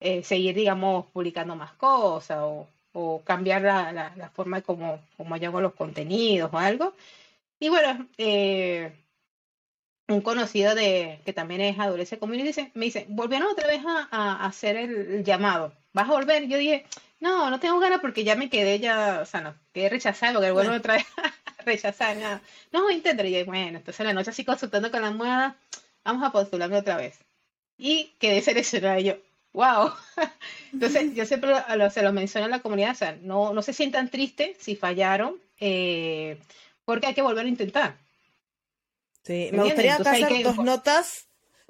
[0.00, 5.36] eh, seguir, digamos, publicando más cosas o, o cambiar la, la, forma de cómo, cómo
[5.36, 6.94] yo hago los contenidos o algo.
[7.58, 8.92] Y bueno, eh,
[10.08, 14.08] un conocido de que también es adolescente community dice, me dice, volvieron otra vez a,
[14.10, 15.72] a, hacer el, llamado.
[15.92, 16.48] ¿Vas a volver?
[16.48, 16.86] yo dije,
[17.20, 20.50] no, no tengo ganas porque ya me quedé ya, o sea, no, quedé rechazado porque
[20.50, 21.06] vuelvo otra vez
[21.62, 22.16] a rechazar.
[22.16, 22.42] Nada.
[22.72, 23.24] No, intento.
[23.24, 25.56] Y yo, bueno, entonces en la noche así consultando con la almohada,
[26.04, 27.18] vamos a postularme otra vez.
[27.78, 29.16] Y quedé seleccionada y yo,
[29.52, 29.90] wow.
[30.72, 33.72] Entonces, yo siempre lo, se lo menciono a la comunidad, o sea, no, no se
[33.72, 36.38] sientan tristes si fallaron, eh,
[36.84, 37.96] porque hay que volver a intentar.
[39.24, 41.26] Sí, me, gustaría hacer dos notas,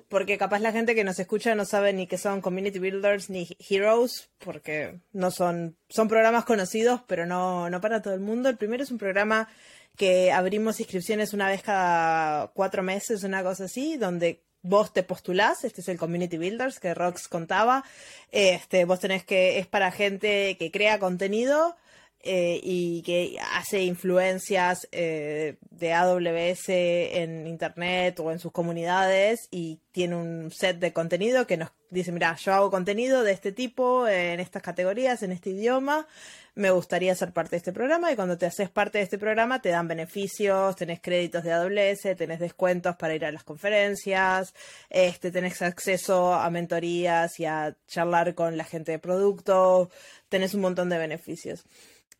[0.08, 3.48] porque capaz la gente que nos escucha no sabe ni que son community builders ni
[3.68, 8.48] heroes, porque no son, son programas conocidos, pero no, no para todo el mundo.
[8.48, 9.48] El primero es un programa
[9.96, 15.64] que abrimos inscripciones una vez cada cuatro meses, una cosa así, donde vos te postulás,
[15.64, 17.84] este es el Community Builders que Rox contaba,
[18.30, 21.76] este, vos tenés que, es para gente que crea contenido
[22.22, 29.80] eh, y que hace influencias eh, de AWS en Internet o en sus comunidades y
[29.90, 34.06] tiene un set de contenido que nos dice, mira, yo hago contenido de este tipo,
[34.08, 36.06] en estas categorías, en este idioma,
[36.54, 39.60] me gustaría ser parte de este programa y cuando te haces parte de este programa
[39.60, 44.54] te dan beneficios, tenés créditos de AWS, tenés descuentos para ir a las conferencias,
[44.90, 49.90] este, tenés acceso a mentorías y a charlar con la gente de producto,
[50.28, 51.64] tenés un montón de beneficios.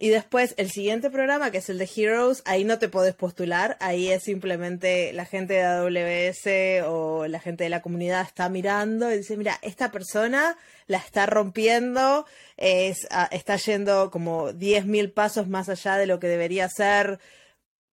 [0.03, 3.77] Y después el siguiente programa, que es el de Heroes, ahí no te podés postular,
[3.79, 9.13] ahí es simplemente la gente de AWS o la gente de la comunidad está mirando
[9.13, 15.69] y dice, mira, esta persona la está rompiendo, es, está yendo como 10.000 pasos más
[15.69, 17.21] allá de lo que debería ser,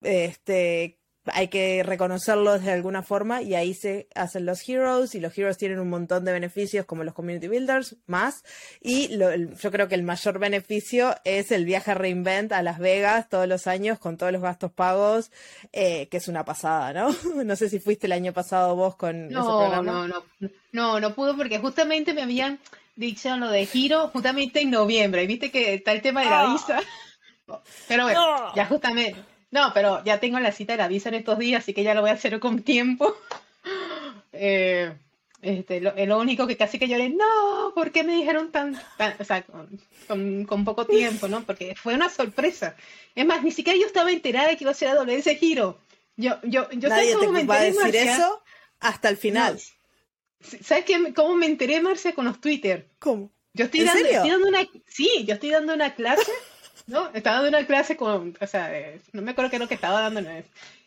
[0.00, 0.97] este,
[1.32, 5.58] hay que reconocerlos de alguna forma y ahí se hacen los heroes y los heroes
[5.58, 8.44] tienen un montón de beneficios como los community builders más
[8.80, 13.28] y yo creo que el mayor beneficio es el viaje a Reinvent a Las Vegas
[13.28, 15.30] todos los años con todos los gastos pagos
[15.72, 17.08] eh, que es una pasada, ¿no?
[17.44, 19.82] no sé si fuiste el año pasado vos con no, ese programa.
[19.82, 22.58] No, no, no, no pudo porque justamente me habían
[22.96, 26.52] dicho lo de giro justamente en noviembre, viste que está el tema de la ah.
[26.52, 26.80] visa.
[27.86, 29.16] Pero bueno, ya justamente
[29.50, 31.94] no, pero ya tengo la cita de la visa en estos días, así que ya
[31.94, 33.14] lo voy a hacer con tiempo.
[34.40, 34.94] Eh,
[35.40, 38.80] este, lo, lo, único que casi que lloré, no, ¿por qué me dijeron tan,
[39.18, 41.42] o sea, con, con, poco tiempo, ¿no?
[41.44, 42.76] Porque fue una sorpresa.
[43.14, 45.78] Es más, ni siquiera yo estaba enterada de que iba a ser a ese giro.
[46.16, 48.42] Yo, yo, yo Nadie cómo te me enteré, va a decir eso
[48.80, 49.58] hasta el final.
[50.40, 52.88] ¿Sabes qué, cómo me enteré, Marcia, con los Twitter?
[52.98, 53.32] ¿Cómo?
[53.54, 56.30] Yo estoy, dando, estoy dando una, sí, yo estoy dando una clase
[56.88, 57.10] ¿no?
[57.14, 58.72] Estaba dando una clase con, o sea,
[59.12, 60.22] no me acuerdo qué es lo que estaba dando.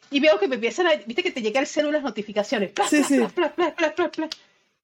[0.09, 2.71] Y veo que me empiezan a, viste que te llega el celular las notificaciones.
[2.89, 3.21] sí, sí.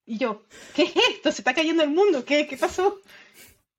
[0.05, 0.43] y yo,
[0.75, 1.31] ¿qué es esto?
[1.31, 3.01] Se está cayendo el mundo, ¿qué, qué pasó?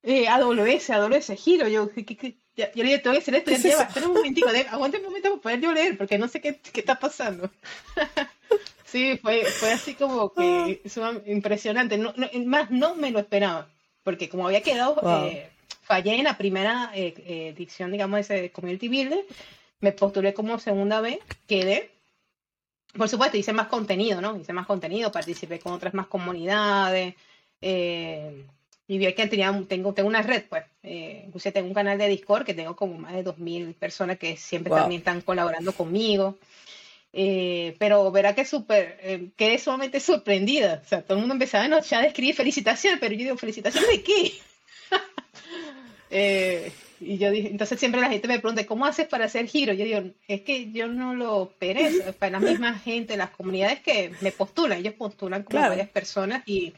[0.03, 3.35] Eh, AWS, AWS, giro, yo, ¿qué, qué, Ya, yo le dije, te voy a decir
[3.35, 6.29] esto, ya espera un momentico, de, aguante un momento para poder yo leer, porque no
[6.29, 7.51] sé qué, qué está pasando.
[8.85, 11.13] sí, fue, fue así como que ah.
[11.27, 13.69] impresionante, no, no, más no me lo esperaba,
[14.03, 15.01] porque como había quedado...
[15.25, 15.51] Eh,
[15.89, 19.25] fallé en la primera eh, eh, edición, digamos, ese Community Builder.
[19.81, 21.91] Me postulé como segunda vez, quedé.
[22.95, 24.37] Por supuesto, hice más contenido, ¿no?
[24.39, 27.15] Hice más contenido, participé con otras más comunidades.
[27.63, 28.45] Eh,
[28.87, 30.65] y vi que tenía, tengo, tengo una red, pues.
[30.83, 34.37] Eh, incluso tengo un canal de Discord que tengo como más de 2.000 personas que
[34.37, 36.37] siempre también están colaborando conmigo.
[37.79, 40.83] pero verá que súper, quedé sumamente sorprendida.
[40.85, 43.91] O sea, todo el mundo empezaba a ya a escribir felicitaciones, pero yo digo, ¿felicitaciones
[43.91, 44.33] de qué?
[46.11, 49.73] Eh, y yo dije, entonces siempre la gente me pregunta, ¿cómo haces para hacer giro?
[49.73, 54.13] Yo digo, es que yo no lo operé, para la misma gente, las comunidades que
[54.21, 56.73] me postulan, ellos postulan como varias personas y,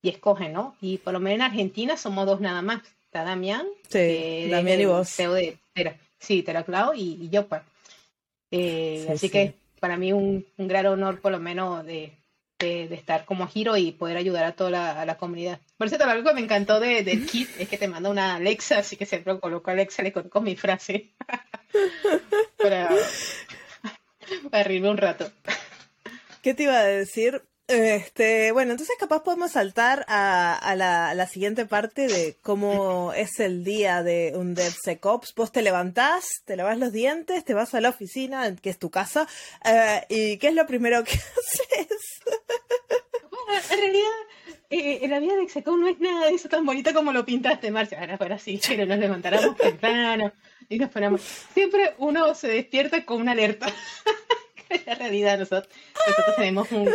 [0.00, 0.74] y, escogen, ¿no?
[0.80, 4.86] Y por lo menos en Argentina somos dos nada más, está Damián, sí, Damián y
[4.86, 5.08] vos.
[5.08, 7.62] CEO de Tera, sí, Teraclao y, y yo, pues.
[8.50, 12.12] Eh, así que para mí un, un gran honor por lo menos de
[12.62, 15.60] de, estar como giro y poder ayudar a toda la, la comunidad.
[15.82, 18.78] Por cierto, algo que me encantó de, del kit es que te manda una Alexa,
[18.78, 21.10] así que siempre coloco a Alexa, le coloco mi frase
[22.56, 22.88] para,
[24.48, 25.28] para un rato.
[26.40, 27.42] ¿Qué te iba a decir?
[27.66, 34.04] Este, bueno, entonces capaz podemos saltar a, la, siguiente parte de cómo es el día
[34.04, 35.34] de un DevSecOps.
[35.34, 38.88] Vos te levantás, te lavas los dientes, te vas a la oficina, que es tu
[38.88, 39.26] casa,
[39.64, 42.22] eh, y ¿qué es lo primero que haces?
[43.70, 44.08] En realidad,
[44.70, 47.70] eh, la vida de DevSecOps no es nada de eso tan bonito como lo pintaste,
[47.70, 48.00] Marcia.
[48.00, 50.32] Ahora fuera así, pero nos levantáramos temprano
[50.68, 51.20] y nos ponemos.
[51.52, 53.66] Siempre uno se despierta con una alerta.
[54.86, 55.68] la realidad, nosotros,
[56.06, 56.88] nosotros tenemos un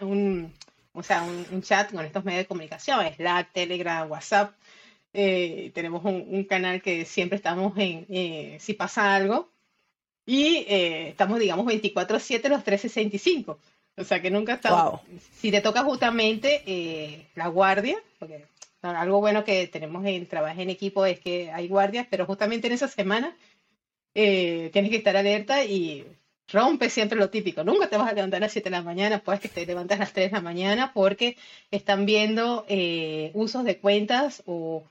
[0.00, 0.52] un,
[0.92, 4.54] o sea, un, chat con estos medios de comunicación, Slack, Telegram, WhatsApp.
[5.12, 9.50] Eh, tenemos un, canal que siempre estamos en, eh, si pasa algo,
[10.24, 13.58] y eh, estamos, digamos, 24/7 los 365.
[13.96, 15.00] O sea que nunca estamos.
[15.34, 18.46] Si te toca justamente la guardia, porque
[18.80, 22.72] algo bueno que tenemos en trabajo en equipo es que hay guardias, pero justamente en
[22.72, 23.36] esa semana
[24.14, 26.06] tienes que estar alerta y
[26.52, 27.64] rompe siempre lo típico.
[27.64, 29.96] Nunca te vas a levantar a las 7 de la mañana, puedes que te levantas
[29.96, 31.36] a las 3 de la mañana porque
[31.70, 34.84] están viendo eh, usos de cuentas o,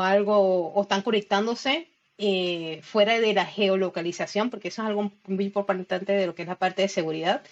[0.00, 6.12] algo, o están conectándose eh, fuera de la geolocalización, porque eso es algo muy importante
[6.12, 7.42] de lo que es la parte de seguridad.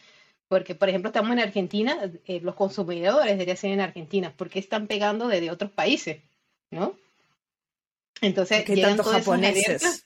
[0.48, 4.86] Porque, por ejemplo, estamos en Argentina, eh, los consumidores deberían ser en Argentina, porque están
[4.86, 6.18] pegando desde otros países,
[6.70, 6.96] ¿no?
[8.20, 10.04] Entonces, ¿Qué tantos japoneses?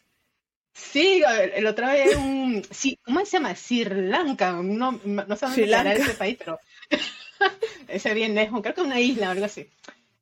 [0.73, 1.23] Sí,
[1.55, 2.63] el otra vez un...
[2.71, 3.55] Sí, ¿Cómo se llama?
[3.55, 4.53] Sri Lanka.
[4.53, 6.59] No, no sé dónde era ese país, pero
[7.89, 8.63] ese bien lejos.
[8.63, 9.69] Creo que es una isla o algo así.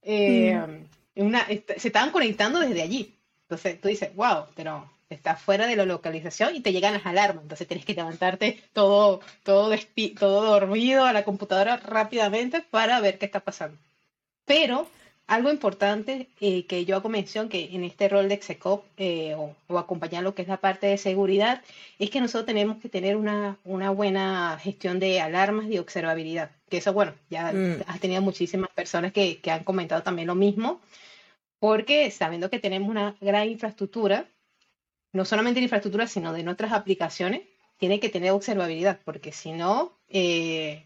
[0.02, 0.54] Eh,
[1.14, 1.22] mm.
[1.22, 3.14] una, se estaban conectando desde allí.
[3.42, 7.42] Entonces tú dices, wow, pero está fuera de la localización y te llegan las alarmas.
[7.42, 9.74] Entonces tienes que levantarte todo, todo,
[10.18, 13.78] todo dormido a la computadora rápidamente para ver qué está pasando.
[14.44, 14.88] Pero
[15.26, 19.78] algo importante eh, que yo hago mención que en este rol de Execop eh, o,
[19.78, 21.62] acompañar lo que es la parte de seguridad
[21.98, 26.50] es que nosotros tenemos que tener una, una buena gestión de alarmas y observabilidad.
[26.70, 27.82] Que eso, bueno, ya mm.
[27.86, 30.80] has tenido muchísimas personas que, que han comentado también lo mismo,
[31.60, 34.26] porque sabiendo que tenemos una gran infraestructura,
[35.18, 37.42] no solamente de infraestructura, sino de nuestras aplicaciones,
[37.76, 40.84] tiene que tener observabilidad, porque si no, eh,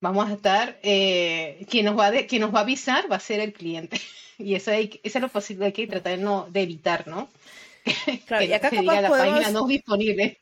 [0.00, 3.20] vamos a estar, eh, quien, nos va de, quien nos va a avisar va a
[3.20, 4.00] ser el cliente.
[4.38, 7.28] Y eso, hay, eso es lo posible, hay que tratar de, no, de evitar, ¿no?
[8.26, 10.40] Claro, y acá capaz la página no disponible.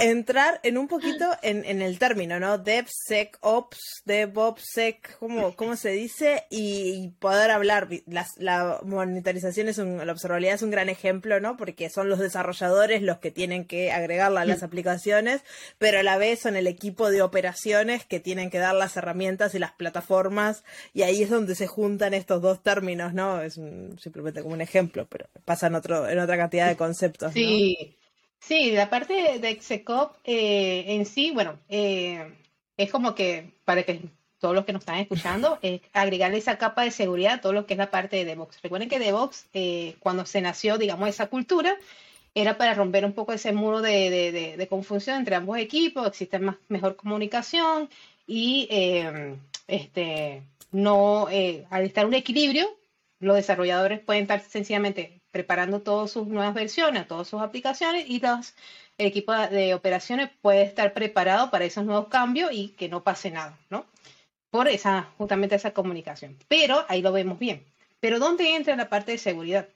[0.00, 2.58] Entrar en un poquito en, en, el término, ¿no?
[2.58, 6.44] DevSecOps, DevOpsSec, ¿cómo, cómo se dice?
[6.50, 7.88] Y, poder hablar.
[8.36, 11.56] la monitorización es un, la observabilidad es un gran ejemplo, ¿no?
[11.56, 15.42] Porque son los desarrolladores los que tienen que agregarla a las aplicaciones,
[15.78, 19.54] pero a la vez son el equipo de operaciones que tienen que dar las herramientas
[19.54, 23.40] y las plataformas, y ahí es donde se juntan estos dos términos, ¿no?
[23.42, 27.32] Es simplemente como un ejemplo, pero pasa en, otro, en otra cantidad de conceptos.
[27.32, 27.96] Sí.
[28.40, 32.34] Sí, la parte de Execop eh, en sí, bueno, eh,
[32.76, 34.00] es como que para que
[34.38, 37.66] todos los que nos están escuchando, es agregarle esa capa de seguridad a todo lo
[37.66, 38.62] que es la parte de DevOps.
[38.62, 41.76] Recuerden que DevOps, eh, cuando se nació, digamos, esa cultura,
[42.34, 46.56] era para romper un poco ese muro de, de, confusión entre ambos equipos, existe más,
[46.68, 47.90] mejor comunicación
[48.26, 48.68] y
[49.66, 52.68] este, no, al estar un equilibrio,
[53.18, 58.54] los desarrolladores pueden estar sencillamente preparando todas sus nuevas versiones, todas sus aplicaciones y los,
[58.98, 63.30] el equipo de operaciones puede estar preparado para esos nuevos cambios y que no pase
[63.30, 63.86] nada, ¿no?
[64.50, 66.36] Por esa, justamente esa comunicación.
[66.48, 67.64] Pero ahí lo vemos bien.
[68.00, 69.68] Pero ¿dónde entra la parte de seguridad?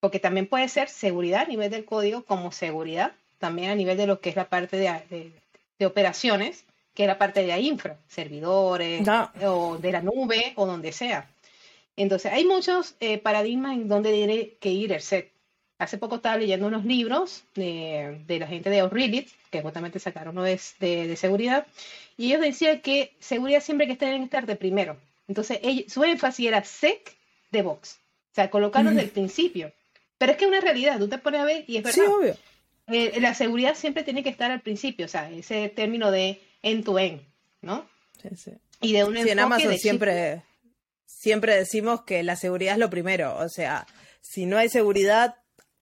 [0.00, 4.06] Porque también puede ser seguridad a nivel del código como seguridad, también a nivel de
[4.06, 5.32] lo que es la parte de,
[5.78, 9.06] de, operaciones, que es la parte de la infra, servidores,
[9.44, 11.28] o de la nube, o donde sea.
[11.98, 15.32] Entonces, hay muchos eh, paradigmas en donde tiene que ir el set.
[15.78, 20.44] Hace poco estaba leyendo unos libros de, la gente de O'Reilly, que justamente sacaron uno
[20.44, 21.66] de, de, seguridad,
[22.16, 24.96] y ellos decían que seguridad siempre que que estar de primero.
[25.26, 27.16] Entonces, su énfasis era sec
[27.50, 27.98] de box,
[28.32, 29.72] o sea, colocarlo desde el principio.
[30.18, 32.04] Pero es que es una realidad, tú te pones a ver y es verdad.
[32.04, 32.36] Sí, obvio.
[32.86, 37.22] Eh, la seguridad siempre tiene que estar al principio, o sea, ese término de end-to-end,
[37.60, 37.88] ¿no?
[38.22, 38.52] Sí, sí.
[38.80, 40.42] Y de un sí, en Amazon siempre
[41.08, 43.36] siempre decimos que la seguridad es lo primero.
[43.38, 43.86] O sea,
[44.20, 45.36] si no hay seguridad,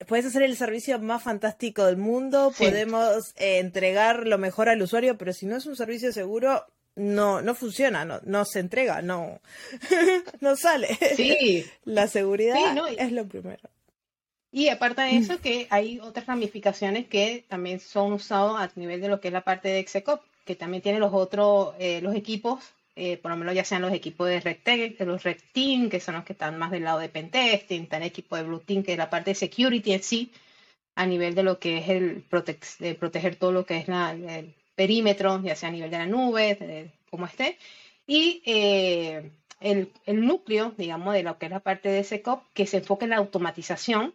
[0.07, 5.17] puedes hacer el servicio más fantástico del mundo, podemos eh, entregar lo mejor al usuario,
[5.17, 6.65] pero si no es un servicio seguro,
[6.95, 9.41] no, no funciona, no, no se entrega, no,
[10.39, 10.97] no sale.
[11.15, 11.65] Sí.
[11.83, 12.57] La seguridad
[12.97, 13.69] es lo primero.
[14.49, 19.09] Y aparte de eso, que hay otras ramificaciones que también son usados a nivel de
[19.09, 22.63] lo que es la parte de Execop, que también tiene los otros, eh, los equipos,
[22.97, 26.15] eh, por lo menos ya sean los equipos de Red, los Red Team, que son
[26.15, 28.93] los que están más del lado de Pentesting, está el equipo de Blue Team, que
[28.93, 30.31] es la parte de security en sí,
[30.95, 32.25] a nivel de lo que es el
[32.79, 36.07] de proteger todo lo que es la, el perímetro, ya sea a nivel de la
[36.07, 37.57] nube, como esté,
[38.07, 42.65] y eh, el, el, núcleo, digamos, de lo que es la parte de SecOps, que
[42.65, 44.13] se enfoca en la automatización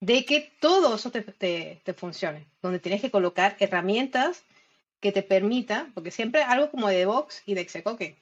[0.00, 4.44] de que todo eso te, te, funcione, donde tienes que colocar herramientas
[5.00, 8.16] que te permita, porque siempre algo como de DevOps y de Execo, que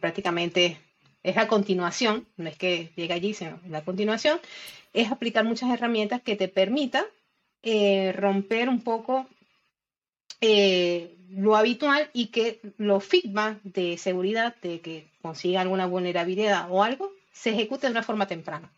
[0.00, 0.78] prácticamente
[1.22, 4.40] es la continuación, no es que llegue allí, sino la continuación,
[4.92, 7.04] es aplicar muchas herramientas que te permitan
[7.62, 9.26] eh, romper un poco
[10.40, 16.82] eh, lo habitual y que los feedback de seguridad de que consiga alguna vulnerabilidad o
[16.82, 18.70] algo se ejecute de una forma temprana.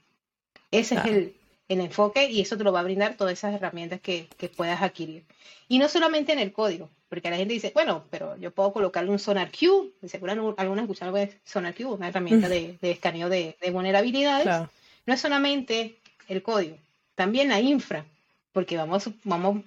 [0.70, 1.34] Ese es el,
[1.70, 4.82] el enfoque y eso te lo va a brindar todas esas herramientas que, que, puedas
[4.82, 5.22] adquirir.
[5.68, 9.08] Y no solamente en el código, porque la gente dice, bueno, pero yo puedo colocarle
[9.08, 13.56] un Sonar Q, seguro algunos escuchan algo Sonar Q, una herramienta de, de, escaneo de,
[13.60, 14.68] de vulnerabilidades.
[15.06, 15.94] No es solamente
[16.28, 16.76] el código,
[17.14, 18.04] también la infra,
[18.52, 19.62] porque vamos, vamos,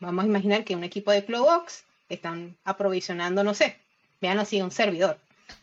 [0.00, 3.76] vamos a imaginar que un equipo de CloudBox están aprovisionando, no sé,
[4.20, 5.16] vean así, un servidor,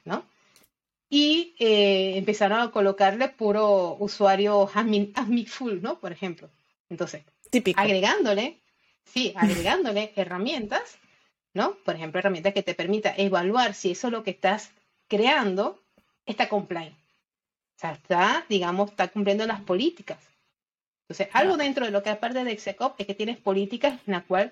[0.05, 0.23] ¿no?
[1.13, 5.13] Y eh, empezaron a colocarle puro usuario admin,
[5.45, 5.99] full, ¿no?
[5.99, 6.49] Por ejemplo.
[6.89, 7.21] Entonces,
[7.75, 8.57] agregándole,
[9.05, 10.97] sí, agregándole herramientas,
[11.53, 11.75] ¿no?
[11.85, 14.71] Por ejemplo, herramientas que te permita evaluar si eso lo que estás
[15.07, 15.83] creando
[16.25, 16.95] está compliant.
[16.95, 20.17] O sea, está, digamos, está cumpliendo las políticas.
[21.03, 24.21] Entonces, algo dentro de lo que aparte de XecOps es que tienes políticas en la
[24.21, 24.51] cual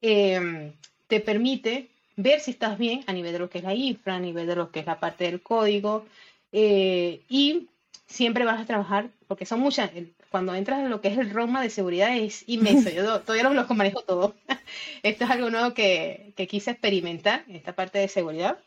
[0.00, 0.72] eh,
[1.08, 1.90] te permite
[2.22, 4.56] ver si estás bien a nivel de lo que es la infra, a nivel de
[4.56, 6.06] lo que es la parte del código.
[6.52, 7.68] Eh, y
[8.06, 9.90] siempre vas a trabajar, porque son muchas,
[10.30, 12.90] cuando entras en lo que es el ROMA de seguridad es inmenso.
[12.94, 14.34] Yo todavía no lo manejo todo.
[15.02, 18.58] Esto es algo nuevo que, que quise experimentar, esta parte de seguridad,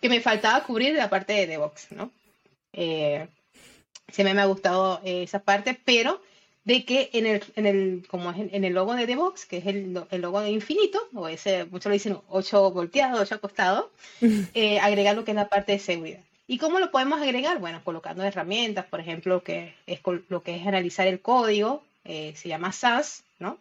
[0.00, 2.10] que me faltaba cubrir la parte de DevOps, ¿no?
[2.72, 3.28] Eh,
[4.08, 6.20] siempre me ha gustado esa parte, pero
[6.68, 9.66] de que en el, en el, como es en el logo de DevOps, que es
[9.66, 13.90] el, el logo de infinito, o ese, muchos lo dicen 8 volteado, 8 acostado,
[14.54, 16.20] eh, agregar lo que es la parte de seguridad.
[16.46, 17.58] ¿Y cómo lo podemos agregar?
[17.58, 22.50] Bueno, colocando herramientas, por ejemplo, que es lo que es analizar el código, eh, se
[22.50, 23.56] llama SAS, ¿no?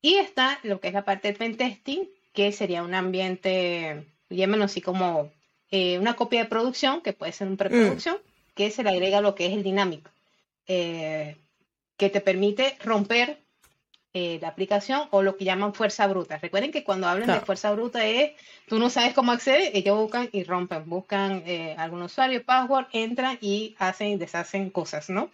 [0.00, 4.80] Y está lo que es la parte de pentesting, que sería un ambiente, llámenlo así
[4.80, 5.32] como
[5.72, 8.54] eh, una copia de producción, que puede ser un preproducción, mm.
[8.54, 10.12] que se le agrega lo que es el dinámico.
[10.68, 11.34] Eh,
[11.98, 13.38] que te permite romper
[14.14, 16.38] eh, la aplicación o lo que llaman fuerza bruta.
[16.38, 18.32] Recuerden que cuando hablan de fuerza bruta es,
[18.66, 23.36] tú no sabes cómo acceder, ellos buscan y rompen, buscan eh, algún usuario, password, entran
[23.42, 25.30] y hacen y deshacen cosas, ¿no?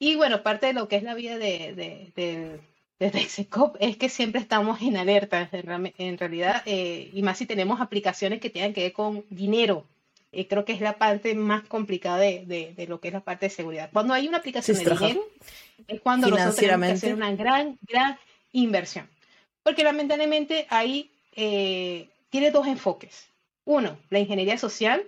[0.00, 1.72] Y bueno, parte de lo que es la vida de,
[2.16, 2.60] de,
[2.98, 3.28] de,
[3.78, 8.50] es que siempre estamos en alerta, en, realidad, eh, y más si tenemos aplicaciones que
[8.50, 9.86] tengan que ver con dinero,
[10.48, 13.50] creo que es la parte más complicada de, de, lo que es la parte de
[13.50, 13.90] seguridad.
[13.92, 15.24] Cuando hay una aplicación de dinero,
[15.86, 18.18] es cuando nosotros tenemos que hacer una gran, gran
[18.52, 19.08] inversión.
[19.62, 23.28] Porque lamentablemente ahí eh, tiene dos enfoques.
[23.64, 25.06] Uno, la ingeniería social,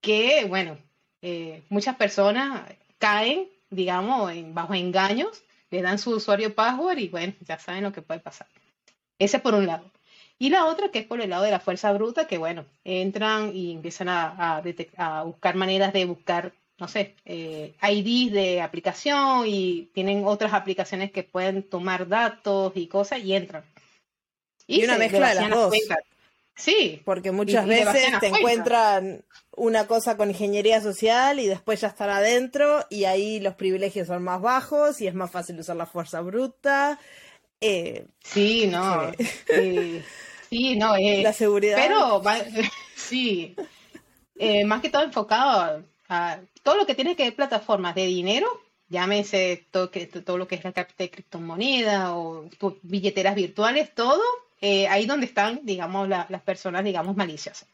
[0.00, 0.78] que, bueno,
[1.20, 2.62] eh, muchas personas
[2.98, 7.92] caen, digamos, en, bajo engaños, le dan su usuario password y, bueno, ya saben lo
[7.92, 8.46] que puede pasar.
[9.18, 9.90] Ese por un lado.
[10.38, 13.54] Y la otra que es por el lado de la fuerza bruta, que bueno, entran
[13.54, 14.58] y empiezan a,
[14.96, 16.52] a, buscar maneras de buscar,
[16.82, 22.88] no sé, eh, IDs de aplicación y tienen otras aplicaciones que pueden tomar datos y
[22.88, 23.62] cosas y entran.
[24.66, 25.72] Y, una mezcla de las dos.
[26.56, 27.00] Sí.
[27.04, 32.84] Porque muchas veces te encuentran una cosa con ingeniería social y después ya están adentro
[32.90, 36.98] y ahí los privilegios son más bajos y es más fácil usar la fuerza bruta.
[37.60, 39.12] Eh, sí, no.
[39.46, 40.02] Sí.
[40.50, 41.76] Sí, no, eh, la seguridad.
[41.76, 42.20] Pero
[42.96, 43.54] sí,
[44.36, 48.48] eh, más que todo enfocado a, todo lo que tiene que ver plataformas de dinero,
[48.88, 52.48] llámese todo, que, todo lo que es la carta de criptomoneda o
[52.82, 54.22] billeteras virtuales, todo,
[54.60, 57.68] eh, ahí donde están, digamos, las personas, digamos, maliciosas.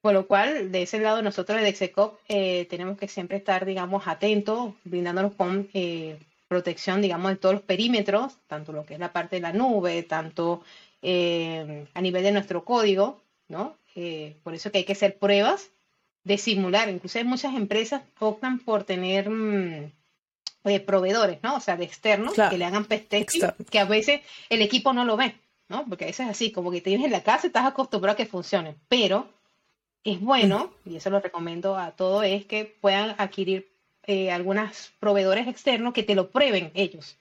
[0.00, 4.72] Por lo cual, de ese lado, nosotros de Execop tenemos que siempre estar, digamos, atentos,
[4.84, 5.68] brindándonos con
[6.50, 10.02] protección, digamos, de todos los perímetros, tanto lo que es la parte de la nube,
[10.02, 10.64] tanto
[11.00, 13.76] eh, a nivel de nuestro código, ¿no?
[13.94, 15.70] Eh, por eso que hay que hacer pruebas
[16.24, 16.88] de simular.
[16.88, 19.92] Incluso hay muchas empresas optan por tener mm,
[20.86, 21.56] proveedores, ¿no?
[21.56, 23.24] O sea, de externos que le hagan testing,
[23.70, 25.34] que a veces el equipo no lo ve,
[25.68, 25.86] ¿no?
[25.86, 28.14] Porque a veces es así, como que te vienes en la casa y estás acostumbrado
[28.14, 28.76] a que funcione.
[28.88, 29.28] Pero
[30.04, 33.70] es bueno, y eso lo recomiendo a todos, es que puedan adquirir
[34.04, 37.16] eh, algunos proveedores externos que te lo prueben ellos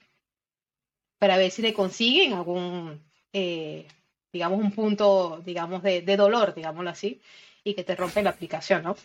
[1.17, 3.01] para ver si le consiguen algún
[3.33, 3.85] eh,
[4.31, 7.21] digamos, un punto, digamos, de, dolor, digámoslo así,
[7.63, 8.95] y que te rompe la aplicación, ¿no?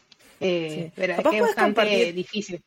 [0.40, 2.62] Eh, Pero es que es bastante difícil.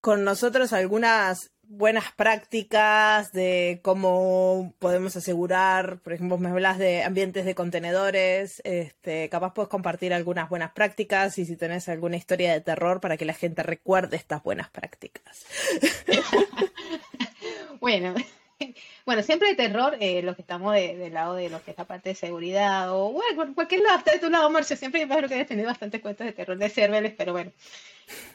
[0.00, 7.44] Con nosotros algunas buenas prácticas de cómo podemos asegurar, por ejemplo, me hablas de ambientes
[7.44, 12.62] de contenedores, este, capaz puedes compartir algunas buenas prácticas y si tenés alguna historia de
[12.62, 15.44] terror para que la gente recuerde estas buenas prácticas.
[17.80, 18.14] bueno,
[19.06, 21.84] bueno, siempre de terror, eh, los que estamos del lado de lo que es la
[21.84, 25.40] parte de seguridad, o bueno, cualquier lado, está de tu lado, Marcio, siempre me que
[25.40, 27.52] he tenido bastantes cuentos de terror de serverless, pero bueno.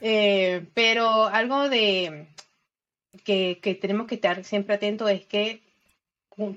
[0.02, 2.28] Eh, pero algo de
[3.24, 5.62] que, que, tenemos que estar siempre atentos es que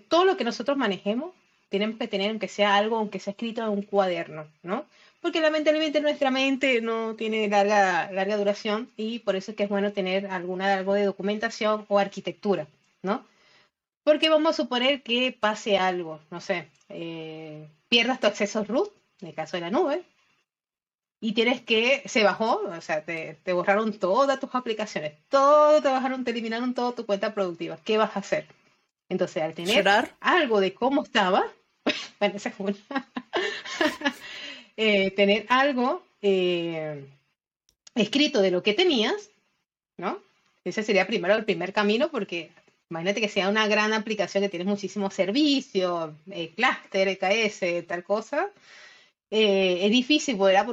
[0.09, 1.33] todo lo que nosotros manejemos,
[1.69, 4.87] tenemos que tener, aunque sea algo, aunque sea escrito en un cuaderno, ¿no?
[5.21, 9.69] Porque lamentablemente nuestra mente no tiene larga, larga duración y por eso es que es
[9.69, 12.69] bueno tener alguna, algo de documentación o arquitectura,
[13.03, 13.25] ¿no?
[14.07, 19.27] Porque vamos a suponer que pase algo, no sé, eh, pierdas tu acceso root, en
[19.27, 20.05] el caso de la nube,
[21.21, 26.23] y tienes que, se bajó, o sea, te, borraron todas tus aplicaciones, todo te bajaron,
[26.23, 27.81] te eliminaron toda tu cuenta productiva.
[27.85, 28.47] ¿Qué vas a hacer?
[29.09, 29.85] Entonces, al tener
[30.21, 31.45] algo de cómo estaba,
[32.21, 32.55] bueno, esa es
[34.77, 37.09] eh, tener algo eh,
[37.97, 39.31] escrito de lo que tenías,
[39.97, 40.21] ¿no?
[40.63, 42.53] Ese sería primero el primer camino, porque
[42.91, 48.51] Imagínate que sea una gran aplicación que tienes muchísimos servicios, eh, cluster, EKS, tal cosa.
[49.30, 50.64] Eh, es difícil poder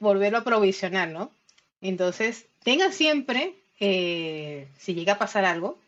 [0.00, 1.32] volverlo a provisionar, ¿no?
[1.80, 5.78] Entonces, tenga siempre, eh, si llega a pasar algo,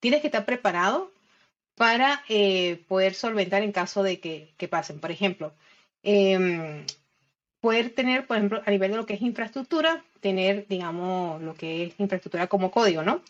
[0.00, 1.10] tienes que estar preparado
[1.74, 2.22] para
[2.88, 5.00] poder solventar en caso de que, que pasen.
[5.00, 5.52] Por ejemplo,
[6.02, 6.84] em,
[7.60, 11.84] poder tener, por ejemplo, a nivel de lo que es infraestructura, tener, digamos, lo que
[11.84, 13.22] es infraestructura como código, ¿no?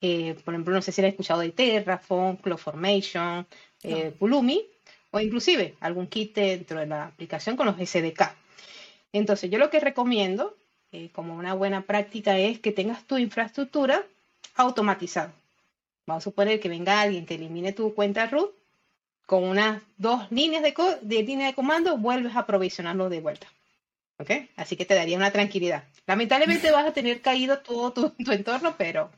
[0.00, 3.46] Eh, por ejemplo, no sé si han escuchado de Terraform, CloudFormation,
[3.82, 4.66] eh, Pulumi,
[5.10, 8.34] o inclusive algún kit dentro de la aplicación con los SDK.
[9.12, 10.56] Entonces, yo lo que recomiendo
[10.92, 14.04] eh, como una buena práctica es que tengas tu infraestructura
[14.56, 15.32] automatizada.
[16.06, 18.52] Vamos a suponer que venga alguien que elimine tu cuenta root,
[19.26, 23.46] con unas dos líneas de, de línea de comando, vuelves a provisionarlo de vuelta.
[24.18, 24.30] ¿Ok?
[24.56, 25.84] Así que te daría una tranquilidad.
[26.06, 29.10] Lamentablemente vas a tener caído todo tu, tu entorno, pero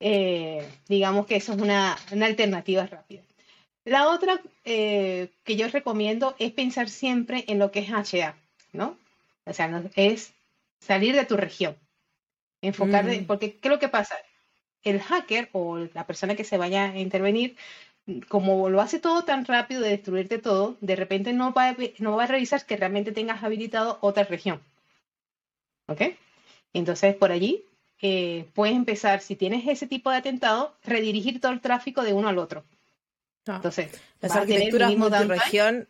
[0.00, 3.22] eh, digamos que eso es una, alternativa rápida.
[3.84, 8.34] La otra eh, que yo recomiendo es pensar siempre en lo que es HA,
[8.72, 8.96] ¿no?
[9.44, 10.32] O sea, es
[10.80, 11.76] salir de tu región.
[12.62, 13.26] Enfocar, mm.
[13.26, 14.16] porque ¿qué es lo que pasa?
[14.82, 17.56] El hacker o la persona que se vaya a intervenir,
[18.28, 22.24] como lo hace todo tan rápido de destruirte todo, de repente no va, no va
[22.24, 24.60] a revisar que realmente tengas habilitado otra región.
[25.86, 26.02] ¿Ok?
[26.72, 27.64] Entonces, por allí
[28.02, 32.28] eh, puedes empezar, si tienes ese tipo de atentado, redirigir todo el tráfico de uno
[32.28, 32.64] al otro.
[33.46, 33.56] Ah.
[33.56, 33.90] Entonces,
[34.20, 35.88] las arquitecturas multiregión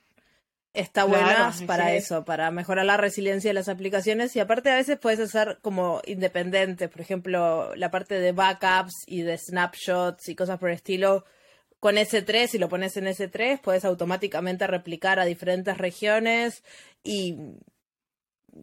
[0.72, 4.98] está buenas para eso, para mejorar la resiliencia de las aplicaciones y aparte a veces
[4.98, 10.58] puedes hacer como independiente, por ejemplo, la parte de backups y de snapshots y cosas
[10.58, 11.24] por el estilo.
[11.80, 16.62] Con S3, si lo pones en S3, puedes automáticamente replicar a diferentes regiones
[17.02, 17.36] y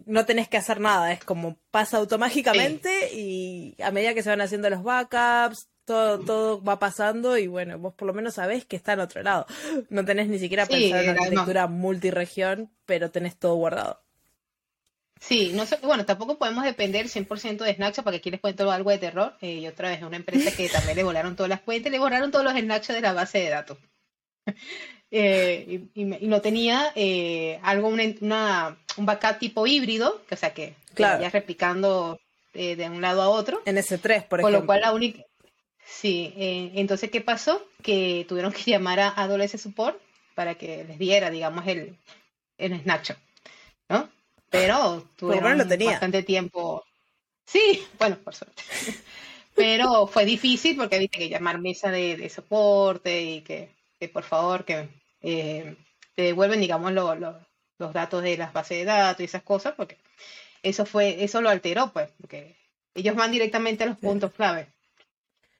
[0.05, 4.41] no tenés que hacer nada, es como pasa automáticamente y a medida que se van
[4.41, 8.75] haciendo los backups, todo, todo va pasando y bueno, vos por lo menos sabés que
[8.75, 9.45] está en otro lado.
[9.89, 14.01] No tenés ni siquiera pensado en arquitectura multiregión, pero tenés todo guardado.
[15.19, 18.91] Sí, no sé, bueno, tampoco podemos depender 100% de Snapchat, porque aquí les cuento algo
[18.91, 19.35] de terror.
[19.41, 22.31] Eh, y otra vez, una empresa que también le volaron todas las cuentas, le volaron
[22.31, 23.77] todos los Snapchat de la base de datos.
[25.09, 30.75] Eh, y, no tenía eh, algo, una, un backup tipo híbrido, que, o sea que
[30.93, 31.27] claro.
[31.29, 32.19] replicando
[32.53, 33.61] eh, de un lado a otro.
[33.65, 34.41] En S3, por ejemplo.
[34.41, 35.23] Con lo cual la única...
[35.85, 37.65] Sí, entonces, ¿qué pasó?
[37.81, 39.97] Que tuvieron que llamar a AWS Support
[40.35, 41.97] para que les diera, digamos, el,
[42.57, 43.17] el Snapshot,
[43.87, 44.09] ¿no?
[44.49, 46.83] Pero tuvieron bastante tiempo.
[47.45, 48.61] Sí, bueno, por suerte.
[49.55, 54.23] Pero fue difícil porque viste que llamar mesa de, de soporte y que que por
[54.23, 54.89] favor que
[55.21, 55.75] eh,
[56.15, 59.97] te devuelven, digamos, los datos de las bases de datos y esas cosas, porque
[60.63, 62.55] eso fue, eso lo alteró, pues, porque
[62.95, 64.67] ellos van directamente a los puntos clave.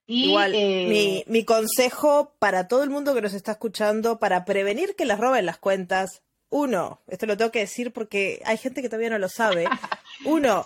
[0.08, 4.96] Igual, eh, mi, mi consejo para todo el mundo que nos está escuchando, para prevenir
[4.96, 8.90] que les roben las cuentas, uno, esto lo tengo que decir porque hay gente que
[8.90, 9.66] todavía no lo sabe.
[10.26, 10.66] Uno,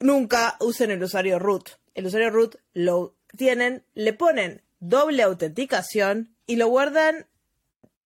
[0.00, 1.68] nunca usen el usuario root.
[1.94, 7.26] El usuario root lo tienen, le ponen doble autenticación y lo guardan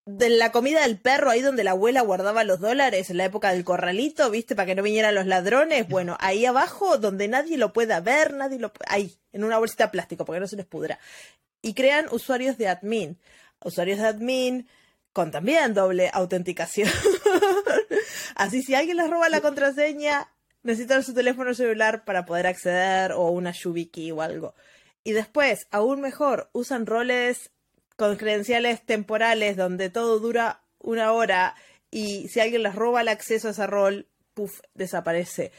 [0.07, 3.51] de la comida del perro, ahí donde la abuela guardaba los dólares en la época
[3.51, 4.55] del corralito, ¿viste?
[4.55, 5.87] Para que no vinieran los ladrones.
[5.89, 9.91] Bueno, ahí abajo, donde nadie lo pueda ver, nadie lo ahí, en una bolsita de
[9.91, 10.97] plástico, porque no se les pudra.
[11.61, 13.19] Y crean usuarios de admin.
[13.61, 14.69] Usuarios de admin
[15.11, 16.89] con también doble autenticación.
[18.35, 20.31] Así si alguien les roba la contraseña,
[20.63, 24.55] necesitan su teléfono celular para poder acceder o una YubiKey o algo.
[25.03, 27.51] Y después, aún mejor, usan roles
[27.97, 31.55] con credenciales temporales donde todo dura una hora
[31.91, 35.51] y si alguien les roba el acceso a ese rol, puff, desaparece.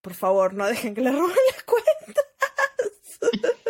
[0.00, 2.24] Por favor, no dejen que les roben las cuentas.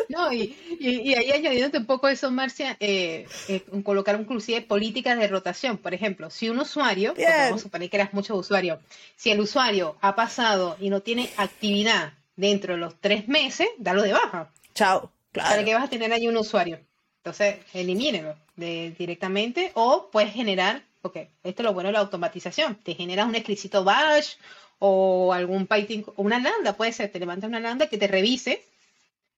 [0.09, 5.29] No, y, y, ahí añadiendo un poco eso, Marcia, eh, eh, colocar inclusive políticas de
[5.29, 5.79] rotación.
[5.79, 8.81] Por ejemplo, si un usuario, vamos a suponer que eras mucho usuario,
[9.17, 14.03] si el usuario ha pasado y no tiene actividad dentro de los tres meses, dalo
[14.03, 14.51] de baja.
[14.75, 15.13] Chao.
[15.33, 15.51] Claro.
[15.51, 16.81] Para que vas a tener ahí un usuario.
[17.23, 22.95] Entonces, elimínelo directamente o puedes generar, porque esto es lo bueno de la automatización, te
[22.95, 24.37] generas un exquisito bash
[24.79, 28.65] o algún Python, una lambda, puede ser, te levantas una lambda que te revise.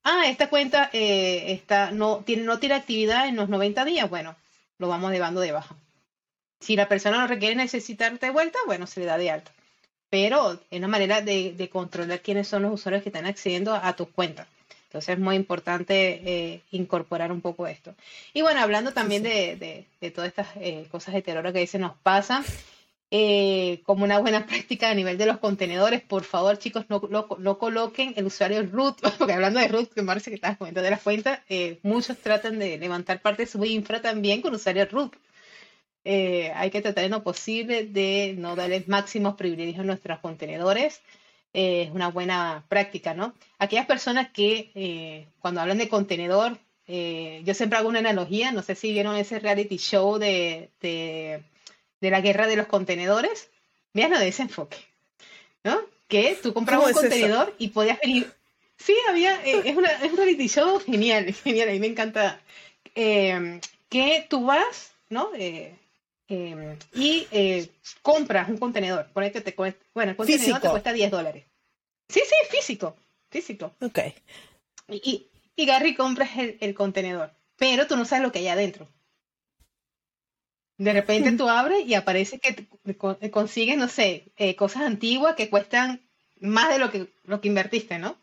[0.05, 4.37] Ah, esta cuenta eh, está, no, tiene, no tiene actividad en los 90 días, bueno,
[4.79, 5.77] lo vamos llevando de baja.
[6.61, 9.53] Si la persona lo requiere necesitarte de vuelta, bueno, se le da de alta.
[10.09, 13.97] Pero es una manera de, de controlar quiénes son los usuarios que están accediendo a
[13.97, 14.47] tus cuentas.
[14.93, 17.95] Entonces es muy importante eh, incorporar un poco esto.
[18.35, 22.45] Y bueno, hablando también De, todas estas eh, cosas de terror que veces nos pasan,
[23.11, 27.01] eh, como una buena práctica a nivel de los contenedores, por favor chicos, no,
[27.39, 30.91] no, coloquen el usuario root, porque hablando de root, que parece que estabas comentando de
[30.91, 31.43] la cuenta,
[31.83, 35.15] muchos tratan de levantar parte de su infra también con usuario root.
[36.05, 41.01] hay que tratar en lo posible de no darles máximos privilegios a nuestros contenedores
[41.53, 43.35] es una buena práctica, ¿no?
[43.59, 48.63] Aquellas personas que eh, cuando hablan de contenedor, eh, yo siempre hago una analogía, no
[48.63, 51.43] sé si vieron ese reality show de, de,
[52.01, 53.51] la guerra de los contenedores,
[53.93, 54.79] vean de ese enfoque,
[55.63, 55.79] ¿no?
[56.09, 58.33] Que tú comprabas un contenedor y podías venir.
[58.77, 62.41] Sí, había, eh, es, una, es, un reality show genial, genial, a mí me encanta.
[62.95, 65.31] que tú vas, ¿no?
[66.35, 67.69] Em, y eh,
[68.01, 71.45] compras un contenedor, por que te cuesta, bueno, el contenedor te cuesta 10 dólares.
[72.09, 72.97] Sí, sí, físico,
[73.29, 73.75] físico.
[73.83, 73.99] Ok.
[74.89, 78.89] Y, y Gary compras el, contenedor, pero tú no sabes lo que hay adentro.
[80.79, 81.37] De repente mm.
[81.37, 82.67] tú abres y aparece que
[83.31, 86.01] consigues, no sé, eh, cosas antiguas que cuestan
[86.41, 88.17] más de lo que, lo que invertiste, ¿no?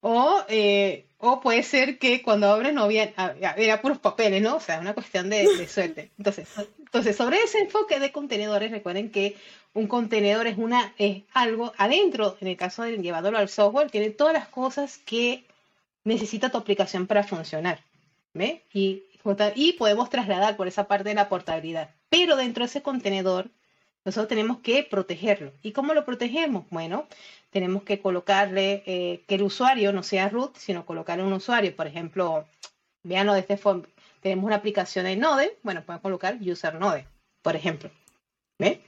[0.00, 3.14] O, eh, o puede ser que cuando abres no había,
[3.56, 4.56] era puros papeles, ¿no?
[4.56, 6.10] O sea, una cuestión de, de suerte.
[6.18, 6.46] Entonces,
[6.88, 9.36] entonces, sobre ese enfoque de contenedores, recuerden que
[9.74, 14.08] un contenedor es, una, es algo adentro, en el caso de llevarlo al software, tiene
[14.08, 15.44] todas las cosas que
[16.04, 17.84] necesita tu aplicación para funcionar.
[18.32, 18.62] ¿Ve?
[18.72, 19.04] Y,
[19.78, 21.90] podemos trasladar por esa parte de la portabilidad.
[22.08, 23.50] Pero dentro de ese contenedor,
[24.06, 25.52] nosotros tenemos que protegerlo.
[25.62, 26.64] ¿Y cómo lo protegemos?
[26.70, 27.06] Bueno,
[27.50, 31.76] tenemos que colocarle eh, que el usuario no sea root, sino colocarle un usuario.
[31.76, 32.46] Por ejemplo,
[33.02, 33.58] veanlo de este
[34.20, 37.06] tenemos una aplicación en Node, bueno, pueden colocar user Node,
[37.42, 37.90] por ejemplo.
[38.58, 38.80] ¿Ve?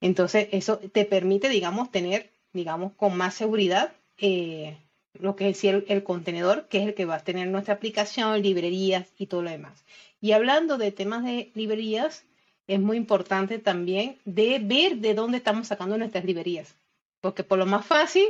[0.00, 4.76] Entonces, eso te permite, digamos, tener, digamos, con más seguridad eh,
[5.14, 8.42] lo que es el, el, contenedor, que es el que va a tener nuestra aplicación,
[8.42, 9.84] librerías y todo lo demás.
[10.20, 12.24] Y hablando de temas de librerías,
[12.66, 16.74] es muy importante también de ver de dónde estamos sacando nuestras librerías.
[17.20, 18.26] Porque por lo más fácil,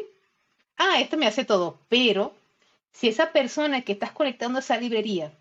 [0.76, 2.34] ah, esto me hace todo, pero
[2.92, 5.32] si esa persona que estás conectando a esa librería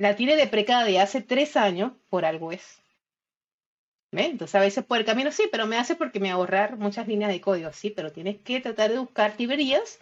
[0.00, 2.80] la tiene deprecada de hace tres años, por algo es.
[4.12, 7.30] Entonces a veces por el camino sí, pero me hace porque me ahorrar muchas líneas
[7.30, 9.98] de código, sí, pero tienes que tratar de buscar librerías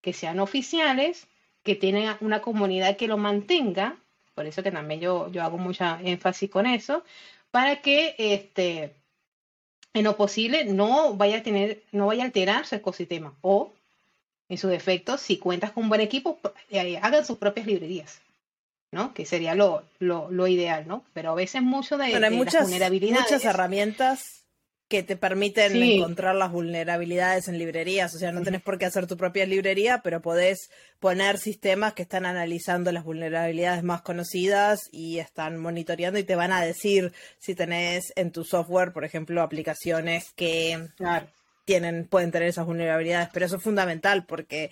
[0.00, 1.26] que sean oficiales,
[1.64, 3.96] que tengan una comunidad que lo mantenga,
[4.36, 7.02] por eso que también yo, yo hago mucha énfasis con eso,
[7.50, 8.94] para que este,
[9.92, 13.36] en lo posible no vaya a tener, no vaya a alterar su ecosistema.
[13.40, 13.72] O,
[14.48, 16.38] en su defecto, si cuentas con un buen equipo,
[16.70, 18.22] eh, hagan sus propias librerías.
[18.92, 19.14] ¿No?
[19.14, 21.04] Que sería lo, lo, ideal, ¿no?
[21.14, 24.42] Pero a veces mucho de, hay muchas, Muchas herramientas
[24.92, 28.14] que te permiten encontrar las vulnerabilidades en librerías.
[28.14, 30.70] O sea, no tenés por qué hacer tu propia librería, pero podés
[31.00, 36.52] poner sistemas que están analizando las vulnerabilidades más conocidas y están monitoreando y te van
[36.52, 40.88] a decir si tenés en tu software, por ejemplo, aplicaciones que
[41.64, 43.30] tienen, pueden tener esas vulnerabilidades.
[43.32, 44.70] Pero eso es fundamental porque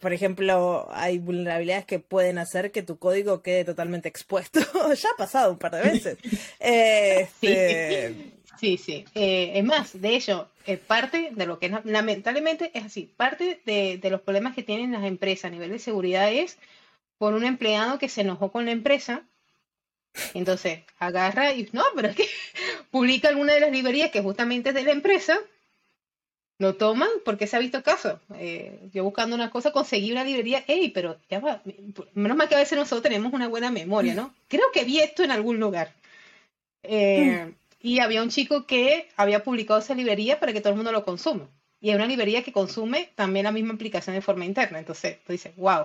[0.00, 4.60] por ejemplo, hay vulnerabilidades que pueden hacer que tu código quede totalmente expuesto.
[4.94, 6.18] ya ha pasado un par de veces.
[6.58, 8.14] Este,
[8.60, 9.04] sí, sí.
[9.14, 10.50] Eh, es más, de hecho,
[10.86, 15.46] parte de lo que lamentablemente es así, parte de, los problemas que tienen las empresas
[15.46, 16.58] a nivel de seguridad es
[17.18, 19.22] por un empleado que se enojó con la empresa.
[20.34, 22.26] Entonces, agarra y no, pero es que
[22.90, 25.38] publica alguna de las librerías que justamente es de la empresa
[26.58, 28.20] lo toman porque se ha visto caso.
[28.34, 31.62] Eh, yo buscando una cosa conseguí una librería, hey, pero ya va,
[32.14, 34.34] menos mal que a veces nosotros tenemos una buena memoria, ¿no?
[34.48, 35.92] Creo que vi esto en algún lugar.
[36.82, 40.92] Eh, y había un chico que había publicado esa librería para que todo el mundo
[40.92, 41.48] lo consuma.
[41.80, 44.78] Y es una librería que consume también la misma aplicación de forma interna.
[44.78, 45.84] Entonces, tú dices, wow.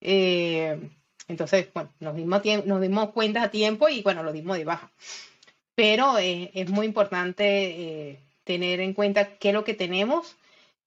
[0.00, 0.80] Eh,
[1.28, 4.90] entonces, bueno, nos dimos, nos dimos cuenta a tiempo y bueno, lo dimos de baja.
[5.74, 8.18] Pero eh, es muy importante
[8.50, 10.36] tener en cuenta qué es lo que tenemos.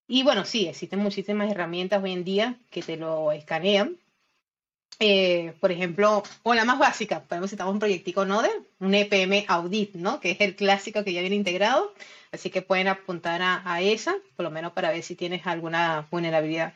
[0.05, 3.97] Y bueno, sí, existen muchísimas herramientas hoy en día que te lo escanean.
[4.99, 9.95] Eh, por ejemplo, o la más básica, podemos citar un proyectico Node, un EPM Audit,
[9.95, 10.19] ¿no?
[10.19, 11.93] Que es el clásico que ya viene integrado.
[12.33, 16.07] Así que pueden apuntar a, a esa, por lo menos para ver si tienes alguna
[16.11, 16.73] vulnerabilidad.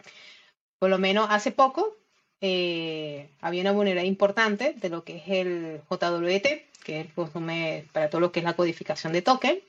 [0.79, 1.97] Por lo menos hace poco
[2.39, 6.47] eh, había una vulnerabilidad importante de lo que es el JWT,
[6.83, 9.59] que es el consume para todo lo que es la codificación de token.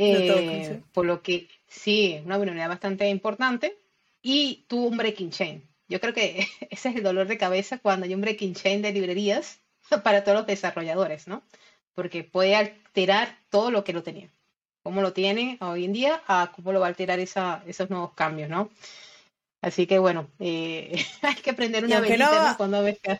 [0.00, 3.76] Eh, por lo que sí, una vulnerabilidad bastante importante
[4.22, 5.68] y tuvo un breaking chain.
[5.88, 8.92] Yo creo que ese es el dolor de cabeza cuando hay un breaking chain de
[8.92, 9.58] librerías
[10.04, 11.42] para todos los desarrolladores, ¿no?
[11.94, 14.30] Porque puede alterar todo lo que lo tenía.
[14.84, 18.12] Cómo lo tiene hoy en día a cómo lo va a alterar esa, esos nuevos
[18.14, 18.70] cambios, ¿no?
[19.60, 23.18] Así que bueno, eh, hay que aprender una velita cuando ves que...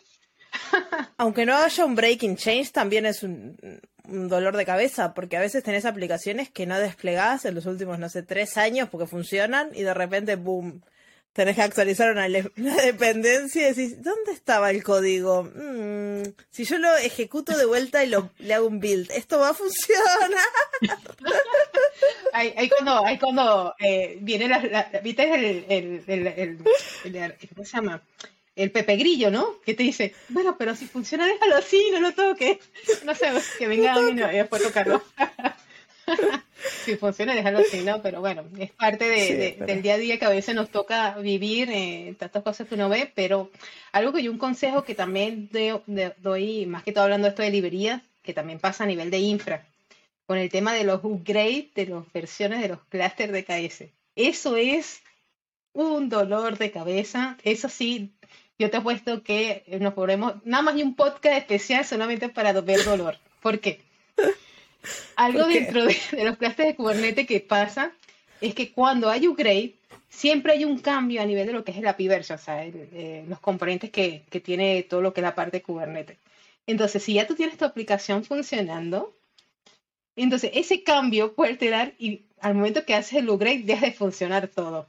[1.17, 3.57] aunque no haya un breaking change, también es un,
[4.11, 8.09] dolor de cabeza, porque a veces tenés aplicaciones que no desplegás en los últimos, no
[8.09, 10.81] sé, tres años porque funcionan y de repente, boom,
[11.33, 12.27] tenés que actualizar una,
[12.83, 15.43] dependencia y decís, ¿dónde estaba el código?
[15.43, 19.49] Mm, si yo lo ejecuto de vuelta y lo, le hago un build, ¿esto va
[19.49, 20.31] a funcionar?
[22.33, 26.27] hay, cuando, hay cuando eh, viene la, ¿viste el, el, el,
[27.15, 28.01] el, ¿cómo se llama?
[28.59, 29.61] El Pepe Grillo, ¿no?
[29.61, 32.57] Que te dice, bueno, pero si funciona, déjalo así, no lo toques.
[33.05, 35.01] No sé, que venga a mí y después tocarlo.
[36.85, 38.01] si funciona, déjalo así, ¿no?
[38.01, 41.69] Pero bueno, es parte de, del día a día que a veces nos toca vivir,
[41.71, 43.49] eh, tantas cosas que uno ve, pero
[43.93, 45.49] algo que yo un consejo que también
[46.17, 49.19] doy, más que todo hablando de esto de librerías, que también pasa a nivel de
[49.19, 49.65] infra,
[50.25, 53.85] con el tema de los upgrades de las versiones de los clusters de KS.
[54.15, 55.01] Eso es
[55.73, 57.37] un dolor de cabeza.
[57.43, 58.13] Eso sí,
[58.59, 62.83] yo te apuesto que nos podremos, nada más hay un podcast especial solamente para ver
[62.83, 63.17] dolor.
[63.41, 63.79] ¿Por qué?
[65.15, 67.93] Algo dentro de, los clusters de Kubernetes que pasa
[68.41, 69.75] es que cuando hay upgrade,
[70.09, 72.65] siempre hay un cambio a nivel de lo que es el API version, o sea,
[72.65, 76.17] eh, los componentes que, que, tiene todo lo que es la parte de Kubernetes.
[76.67, 79.13] Entonces, si ya tú tienes tu aplicación funcionando,
[80.15, 84.47] entonces ese cambio puede alterar y al momento que haces el upgrade deja de funcionar
[84.49, 84.87] todo.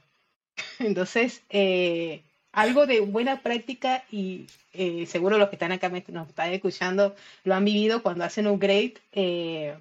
[0.79, 6.51] Entonces, eh, algo de buena práctica y eh, seguro los que están acá nos están
[6.53, 9.75] escuchando lo han vivido cuando hacen un upgrade eh,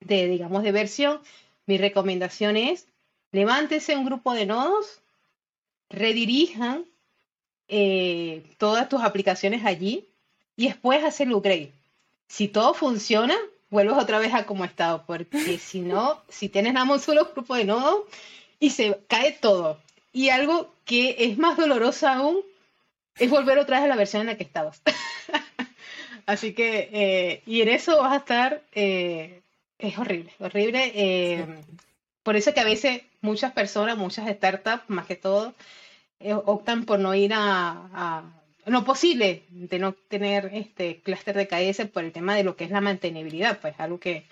[0.00, 1.20] de, digamos, de versión.
[1.66, 2.86] Mi recomendación es
[3.32, 5.00] levántese un grupo de nodos,
[5.90, 6.84] redirijan
[7.68, 10.06] eh, todas tus aplicaciones allí
[10.56, 11.72] y después hacer el upgrade.
[12.28, 13.34] Si todo funciona,
[13.70, 17.30] vuelves otra vez a como estado, porque si no, si tienes nada más un solo
[17.34, 18.04] grupo de nodos
[18.60, 19.80] y se cae todo
[20.14, 22.38] y algo que es más doloroso aún
[23.18, 24.80] es volver otra vez a la versión en la que estabas.
[26.26, 29.42] Así que, eh, y en eso vas a estar, eh,
[29.76, 30.92] es horrible, horrible.
[30.94, 31.44] Eh,
[32.22, 35.52] por eso que a veces muchas personas, muchas startups, más que todo,
[36.46, 38.22] optan por no ir a,
[38.64, 42.64] lo posible de no tener este clúster de KS por el tema de lo que
[42.64, 44.24] es la mantenibilidad, pues algo que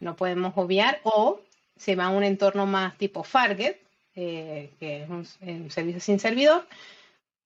[0.00, 1.40] no podemos obviar, o
[1.76, 3.80] se va a un entorno más tipo Fargate,
[4.20, 6.66] eh, que es un, servicio sin servidor,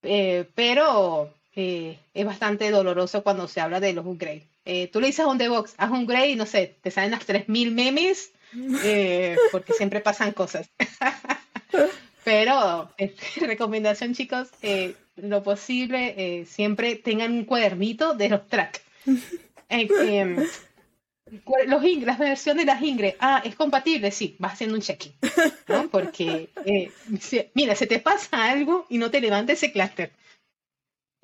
[0.03, 4.45] eh, pero eh, es bastante doloroso cuando se habla de los upgrades.
[4.91, 7.29] tú le dices a un DevOps, haz un upgrade y no sé, te salen las
[7.29, 8.33] 3.000 memes
[9.53, 10.71] porque siempre pasan cosas.
[12.25, 12.91] pero
[13.43, 14.49] recomendación chicos,
[15.17, 18.81] lo posible, siempre tengan un cuadernito de los tracks.
[21.67, 25.15] Los las versión de las Ingres, ah, es compatible, sí, vas haciendo un check-in,
[25.67, 25.89] ¿no?
[25.91, 26.93] Porque, eh,
[27.55, 30.13] mira, se te pasa algo y no te levanta ese clúster.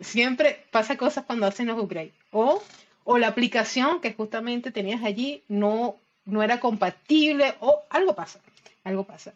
[0.01, 2.13] Siempre pasa cosas cuando hacen los upgrades.
[2.31, 2.63] O,
[3.05, 8.41] o la aplicación que justamente tenías allí no, no era compatible, o algo pasa,
[8.85, 9.35] algo pasa.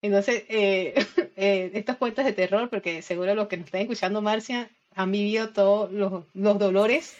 [0.00, 0.94] Entonces, eh,
[1.36, 5.50] eh, estas cuentas de terror, porque seguro los que nos están escuchando, Marcia, han vivido
[5.50, 7.14] todos los, los dolores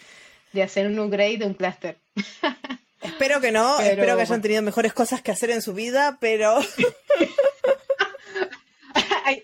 [0.53, 1.97] de hacer un upgrade de un clúster.
[3.05, 6.59] Espero que no, espero que hayan tenido mejores cosas que hacer en su vida, pero...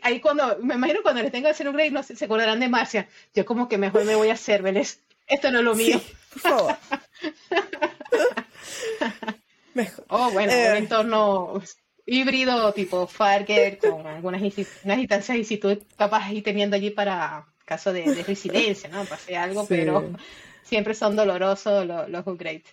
[0.01, 2.59] ahí, cuando, me imagino cuando les tenga que hacer un grade, no sé, se acordarán
[2.59, 3.07] de Marcia.
[3.33, 4.99] Yo como que mejor me voy a hacer, ¿ves?
[5.27, 6.01] Esto no es lo mío.
[6.33, 6.77] por favor.
[9.73, 10.05] mejor.
[10.09, 10.77] Oh, bueno, un eh.
[10.77, 11.61] entorno
[12.05, 17.93] híbrido tipo Farger con algunas instancias y si tú capaz ir teniendo allí para caso
[17.93, 19.05] de, de resiliencia, ¿no?
[19.05, 20.11] Pase algo, pero
[20.63, 22.63] siempre son dolorosos los, los upgrades.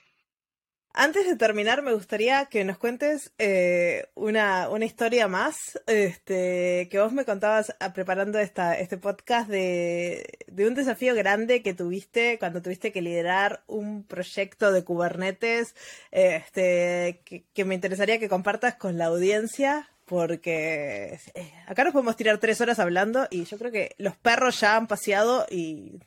[0.93, 6.99] Antes de terminar, me gustaría que nos cuentes eh, una, una, historia más este, que
[6.99, 12.62] vos me contabas ah, preparando esta, este podcast de, un desafío grande que tuviste cuando
[12.62, 15.74] tuviste que liderar un proyecto de Kubernetes
[16.11, 22.16] este, que, que me interesaría que compartas con la audiencia porque eh, acá nos podemos
[22.16, 26.01] tirar tres horas hablando y yo creo que los perros ya han paseado y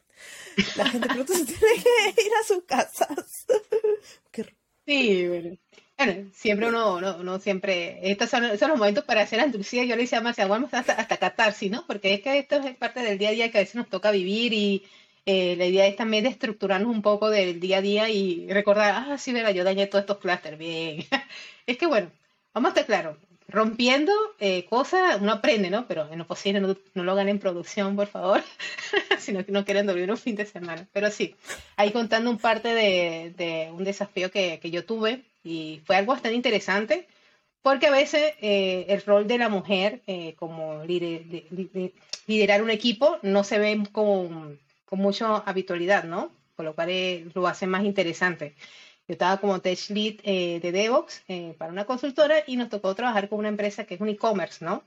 [0.75, 1.83] la gente pronto se tiene
[2.15, 3.45] que ir a sus casas.
[4.31, 4.60] Qué
[4.91, 5.57] Sí, bueno.
[6.33, 10.21] siempre uno, uno, siempre, estos son, los momentos para hacer andalucía, yo le decía a
[10.21, 11.85] Marcia, vamos hasta, hasta catarsis, ¿no?
[11.87, 14.11] Porque es que esto es parte del día a día que a veces nos toca
[14.11, 14.83] vivir y
[15.25, 19.05] eh, la idea es también de estructurarnos un poco del día a día y recordar,
[19.11, 21.05] ah, sí, verdad, yo dañé todos estos clústeres, bien.
[21.65, 22.11] es que bueno,
[22.53, 23.17] vamos a estar claros,
[23.51, 25.87] rompiendo eh, cosas uno aprende, ¿no?
[25.87, 28.41] Pero en lo posible no, lo hagan en producción, por favor,
[29.19, 30.87] si no, no quieren dormir un fin de semana.
[30.93, 31.35] Pero sí,
[31.75, 37.07] ahí contando un parte de, un desafío que, yo tuve y fue algo bastante interesante
[37.61, 40.83] porque a veces eh, el rol de la mujer eh, como
[42.27, 46.31] liderar un equipo no se ve con, con mucha habitualidad, ¿no?
[46.55, 48.55] Por lo cual lo hace más interesante.
[49.11, 52.95] Yo estaba como tech lead eh, de DevOps eh, para una consultora y nos tocó
[52.95, 54.85] trabajar con una empresa que es un e-commerce, ¿no?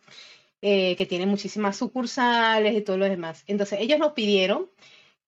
[0.63, 3.45] Eh, que tiene muchísimas sucursales y todo lo demás.
[3.49, 4.71] Entonces, ellos nos pidieron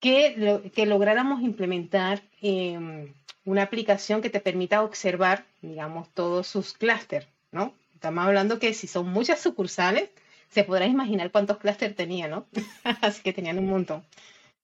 [0.00, 3.12] que, que lográramos implementar em,
[3.44, 7.74] una aplicación que te permita observar, digamos, todos sus clústeres, ¿no?
[7.92, 10.08] Estamos hablando que si son muchas sucursales,
[10.48, 12.46] se podrá imaginar cuántos clústeres tenía, ¿no?
[13.02, 14.06] Así que tenían un montón.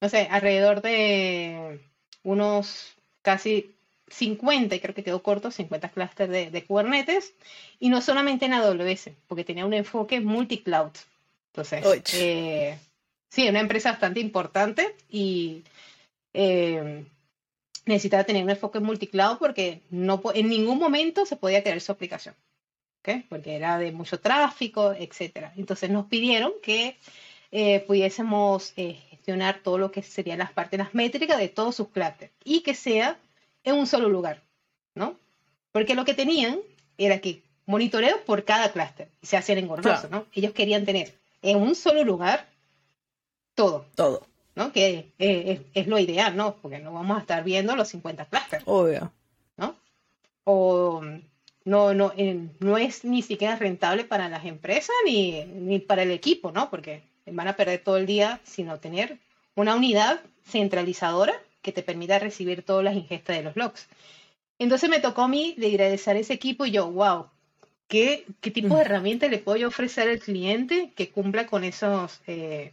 [0.00, 1.80] No sé, alrededor de
[2.22, 3.76] unos casi
[4.12, 7.34] 50, y creo que quedó corto, 50 clústeres de, de, Kubernetes,
[7.80, 10.92] y no solamente en AWS, porque tenía un enfoque multi-cloud.
[11.52, 11.84] Entonces,
[12.14, 12.78] eh,
[13.28, 15.62] sí, una empresa bastante importante y
[16.32, 17.04] eh,
[17.84, 22.34] necesitaba tener un enfoque multi-cloud porque no, en ningún momento se podía crear su aplicación,
[23.00, 23.26] ¿okay?
[23.28, 25.50] porque era de mucho tráfico, etc.
[25.56, 26.96] Entonces nos pidieron que
[27.50, 32.30] eh, pudiésemos gestionar todo lo que serían las partes, las métricas de todos sus clústeres
[32.44, 33.18] y que sea
[33.64, 34.42] en un solo lugar,
[34.94, 35.16] ¿no?
[35.72, 36.58] Porque lo que tenían
[36.98, 40.26] era que monitoreo por cada clúster y se hacían engordosos, ¿no?
[40.34, 42.48] Ellos querían tener en un solo lugar
[43.54, 43.86] todo.
[43.94, 44.26] Todo.
[44.54, 44.72] ¿no?
[44.72, 46.56] Que es, lo ideal, ¿no?
[46.56, 48.62] Porque no vamos a estar viendo los 50 clústeres.
[48.66, 49.12] Obvio.
[49.56, 49.74] ¿No?
[50.44, 51.02] O
[51.64, 52.12] no, no,
[52.58, 56.70] no es ni siquiera rentable para las empresas ni, ni para el equipo, ¿no?
[56.70, 59.18] Porque van a perder todo el día sin tener
[59.54, 63.88] una unidad centralizadora que te permita recibir todas las ingestas de los logs.
[64.58, 67.26] Entonces me tocó a mí agradecer ese equipo y yo, wow,
[67.88, 72.20] ¿qué, qué tipo de herramienta le puedo yo ofrecer al cliente que cumpla con esos,
[72.26, 72.72] eh,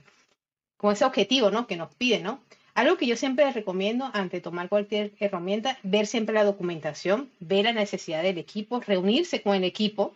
[0.78, 1.68] con ese objetivo, ¿no?
[1.68, 2.42] Que nos pide, ¿no?
[2.76, 7.74] Algo que yo siempre recomiendo ante tomar cualquier herramienta, ver siempre la documentación, ver la
[7.74, 10.14] necesidad del equipo, reunirse con el equipo,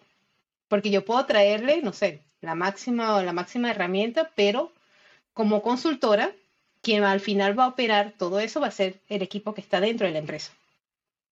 [0.68, 4.72] porque yo puedo traerle, no sé, la máxima la máxima herramienta, pero
[5.34, 6.34] como consultora
[6.84, 9.80] quien al final va a operar todo eso va a ser el equipo que está
[9.80, 10.52] dentro de la empresa.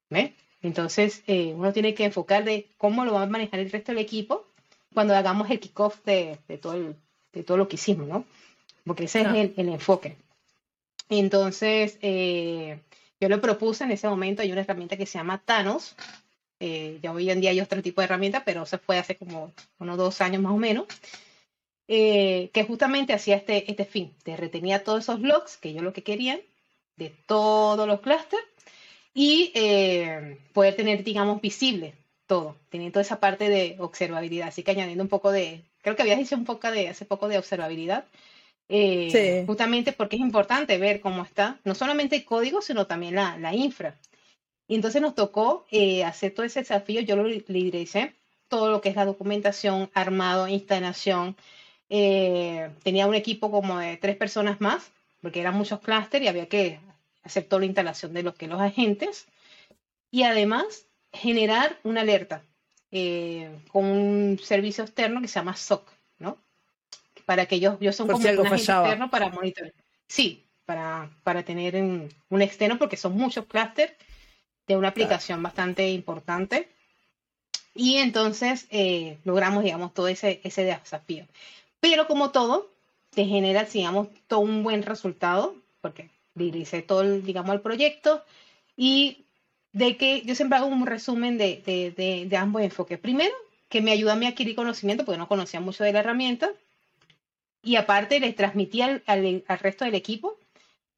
[0.10, 0.34] ¿Ve?
[0.64, 4.02] Entonces, eh, uno tiene que enfocar de cómo lo va a manejar el resto del
[4.02, 4.48] equipo
[4.94, 6.96] cuando hagamos el kickoff de, de, todo,
[7.34, 8.26] de todo lo que hicimos, ¿no?
[8.86, 9.28] Porque ese es
[9.58, 10.16] el, enfoque.
[11.10, 12.80] Entonces, eh,
[13.20, 15.96] yo lo propuse en ese momento, hay una herramienta que se llama Thanos.
[16.60, 19.54] Eh, ya hoy en día hay otro tipo de herramienta, pero se fue hace como
[19.80, 20.86] unos dos años más o menos.
[21.94, 25.92] Eh, que justamente hacía este, este fin, te retenía todos esos logs, que yo lo
[25.92, 26.40] que querían,
[26.96, 28.42] de todos los clusters,
[29.14, 31.96] y eh, poder tener, digamos, visible
[32.28, 34.48] todo, teniendo toda esa parte de observabilidad.
[34.48, 37.28] Así que añadiendo un poco de, creo que habías dicho un poco de, hace poco
[37.28, 38.06] de observabilidad,
[38.70, 43.38] eh, justamente porque es importante ver cómo está, no solamente el código, sino también la,
[43.38, 44.00] la infra.
[44.66, 45.66] Y entonces nos tocó
[46.06, 48.16] hacer todo ese desafío, yo lo lideré,
[48.48, 51.36] todo lo que es la documentación, armado, instalación,
[51.94, 56.48] eh, tenía un equipo como de tres personas más, porque eran muchos clústeres y había
[56.48, 56.80] que
[57.22, 59.28] hacer toda la instalación de lo que los agentes.
[60.10, 62.44] Y además, generar una alerta
[62.92, 66.38] eh, con un servicio externo que se llama SOC, ¿no?
[67.26, 69.74] Para que ellos, yo son como un agente externo para monitorear.
[70.08, 73.98] Sí, para, para tener un, un, externo, porque son muchos clústeres
[74.66, 76.70] de una aplicación bastante importante.
[77.74, 81.26] Y entonces eh, logramos, digamos, todo ese, ese desafío.
[81.82, 82.72] Pero como todo,
[83.10, 88.24] te genera, digamos, todo un buen resultado, porque dirige todo, el, digamos, el proyecto
[88.78, 89.26] y
[89.74, 93.00] de que yo siempre hago un resumen de, de, de, ambos enfoques.
[93.00, 93.34] Primero,
[93.68, 96.52] que me ayuda a mí adquirir conocimiento, porque no conocía mucho de la herramienta.
[97.64, 100.38] Y aparte, les transmití al, al, resto del equipo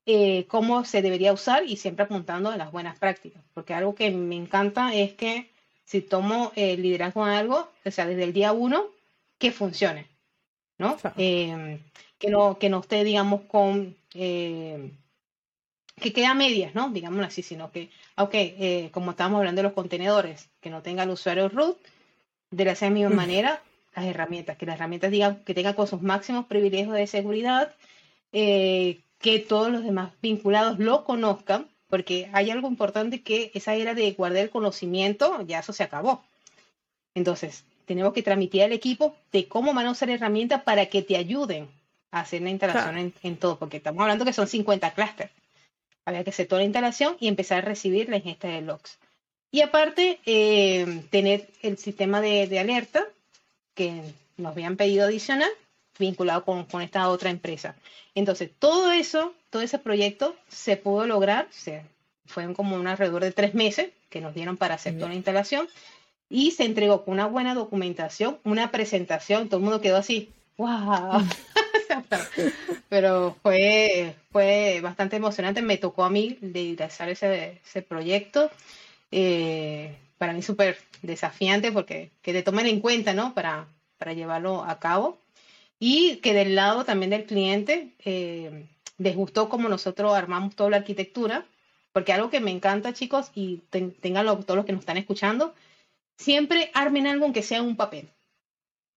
[0.05, 3.43] eh, cómo se debería usar y siempre apuntando a las buenas prácticas.
[3.53, 5.49] Porque algo que me encanta es que
[5.85, 8.87] si tomo el liderazgo en algo, o sea, desde el día uno,
[9.37, 10.07] que funcione,
[10.83, 10.97] ¿no?
[11.17, 11.79] Em,
[12.19, 14.91] que no, que no esté, digamos, con, eh,
[16.01, 16.89] que quede a medias, ¿no?
[16.89, 21.03] Digámoslo así, sino que, ok, eh, como estábamos hablando de los contenedores, que no tenga
[21.03, 21.77] el usuario root,
[22.51, 23.61] de la misma manera,
[23.95, 27.75] las herramientas, que las herramientas digan que tengan con sus máximos privilegios de seguridad,
[28.31, 33.93] eh, que todos los demás vinculados lo conozcan, porque hay algo importante que esa era
[33.93, 36.23] de guardar el conocimiento, ya eso se acabó.
[37.15, 41.17] Entonces, tenemos que transmitir al equipo de cómo van a usar herramientas para que te
[41.17, 41.69] ayuden
[42.11, 45.31] a hacer la instalación en, todo, porque estamos hablando que son 50 clústeres.
[46.05, 48.99] Había que hacer toda la instalación y empezar a recibir la ingesta de logs.
[49.51, 53.05] Y aparte, eh, tener el sistema de, de, alerta
[53.73, 54.01] que
[54.37, 55.49] nos habían pedido adicional
[55.99, 57.75] vinculado con, con, esta otra empresa.
[58.15, 61.83] Entonces, todo eso, todo ese proyecto se pudo lograr, se,
[62.25, 65.67] fueron como un alrededor de tres meses que nos dieron para hacer toda la instalación
[66.29, 71.21] y se entregó con una buena documentación, una presentación, todo el mundo quedó así, wow.
[72.89, 76.37] Pero fue, fue bastante emocionante, me tocó a mí
[76.79, 78.51] hacer ese, ese proyecto.
[79.11, 83.33] Eh, para mí súper desafiante porque que te tomen en cuenta, ¿no?
[83.33, 83.67] Para,
[83.97, 85.19] para llevarlo a cabo.
[85.79, 88.67] Y que del lado también del cliente eh,
[88.97, 91.45] les gustó como nosotros armamos toda la arquitectura,
[91.91, 93.57] porque algo que me encanta, chicos, y
[94.01, 95.53] tenganlo todos los que nos están escuchando,
[96.17, 98.09] siempre armen algo aunque sea un papel.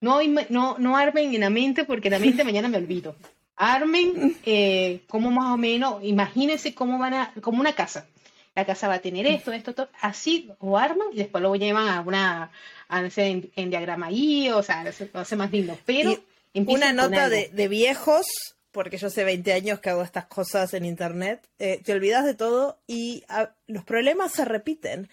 [0.00, 3.16] No, no, no armen en la mente porque la mente mañana me olvido.
[3.56, 8.06] Armen eh, como más o menos, imagínense cómo van a, como una casa.
[8.54, 11.88] La casa va a tener esto, esto, esto, así o arman y después lo llevan
[11.88, 12.50] a una,
[12.88, 15.78] a, en, en, diagrama ahí, o sea, lo hace más lindo.
[15.84, 16.16] Pero
[16.54, 18.26] una nota de, de, viejos,
[18.72, 22.34] porque yo hace 20 años que hago estas cosas en internet, eh, te olvidas de
[22.34, 25.08] todo y ah, los problemas se repiten.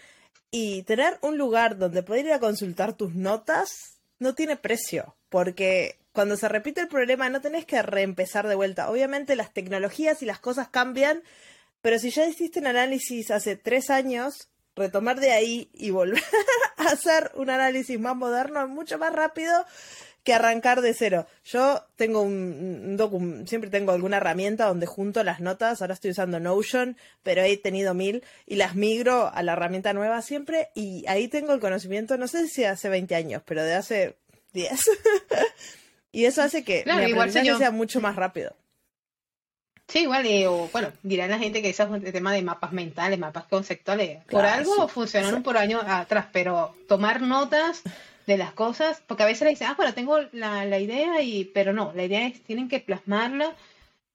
[0.56, 5.98] Y tener un lugar donde poder ir a consultar tus notas no tiene precio, porque
[6.12, 8.92] cuando se repite el problema no tenés que reempezar de vuelta.
[8.92, 11.24] Obviamente las tecnologías y las cosas cambian,
[11.82, 16.22] pero si ya hiciste un análisis hace tres años, retomar de ahí y volver
[16.78, 19.66] a hacer un análisis más moderno mucho más rápido
[20.24, 21.28] que arrancar de cero.
[21.44, 26.40] Yo tengo un, un siempre tengo alguna herramienta donde junto las notas, ahora estoy usando
[26.40, 31.28] Notion, pero he tenido mil y las migro a la herramienta nueva siempre y ahí
[31.28, 34.18] tengo el conocimiento, no sé si hace 20 años, pero de hace
[34.54, 34.90] 10.
[36.12, 38.56] y eso hace que mi aprendizaje sea mucho más rápido.
[39.88, 42.72] Sí, igual, eh, o, bueno, dirán la gente que ese es un tema de mapas
[42.72, 44.24] mentales, mapas conceptuales.
[44.30, 47.84] Por algo funcionaron por años atrás, pero tomar notas
[48.26, 51.46] de las cosas, porque a veces le dicen, ah, bueno, tengo la, la, idea, y,
[51.46, 53.56] pero no, la idea es, tienen que plasmarla,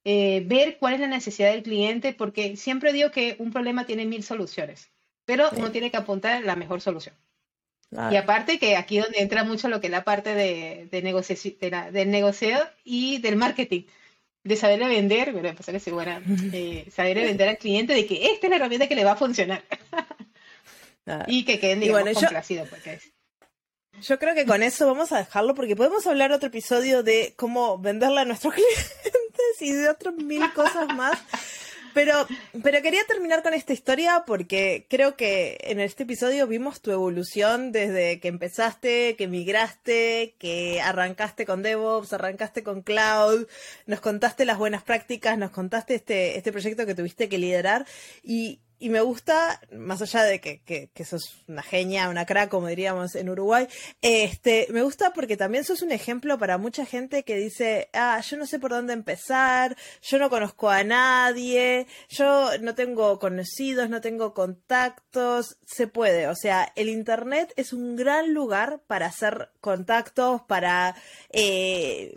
[0.05, 4.07] eh, ver cuál es la necesidad del cliente, porque siempre digo que un problema tiene
[4.07, 4.91] mil soluciones,
[5.25, 7.15] pero uno tiene que apuntar la mejor solución.
[7.91, 11.91] Y aparte que aquí donde entra mucho lo que es la parte de, de, de
[11.91, 13.85] del negocio y del marketing,
[14.45, 16.21] de saberle vender, bueno, empezar a decir, bueno,
[16.53, 19.17] eh, saberle vender al cliente de que esta es la herramienta que le va a
[19.17, 19.65] funcionar.
[21.27, 22.69] y que queden, digamos, bueno, complacidos.
[22.69, 23.13] Porque es.
[24.03, 27.79] Yo creo que con eso vamos a dejarlo porque podemos hablar otro episodio de cómo
[27.79, 31.19] venderle a nuestros clientes y de otras mil cosas más.
[31.95, 32.29] Pero,
[32.63, 37.73] pero quería terminar con esta historia porque creo que en este episodio vimos tu evolución
[37.73, 43.49] desde que empezaste, que migraste, que arrancaste con DevOps, arrancaste con Cloud,
[43.87, 47.85] nos contaste las buenas prácticas, nos contaste este, este proyecto que tuviste que liderar
[48.23, 52.49] y, y me gusta, más allá de que, que, que, sos una genia, una crack,
[52.49, 53.67] como diríamos en Uruguay,
[54.03, 58.37] este, me gusta porque también sos un ejemplo para mucha gente que dice, ah, yo
[58.37, 64.01] no sé por dónde empezar, yo no conozco a nadie, yo no tengo conocidos, no
[64.01, 66.29] tengo contactos, se puede.
[66.29, 70.95] O sea, el Internet es un gran lugar para hacer contactos, para...
[71.31, 72.17] Eh,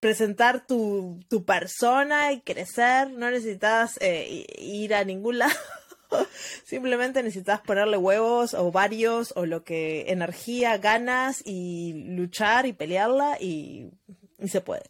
[0.00, 5.54] presentar tu, tu persona y crecer, no necesitas eh, ir a ningún lado
[6.64, 13.38] Simplemente necesitas ponerle huevos o varios o lo que energía, ganas y luchar y pelearla
[13.40, 13.90] y,
[14.46, 14.84] se puede.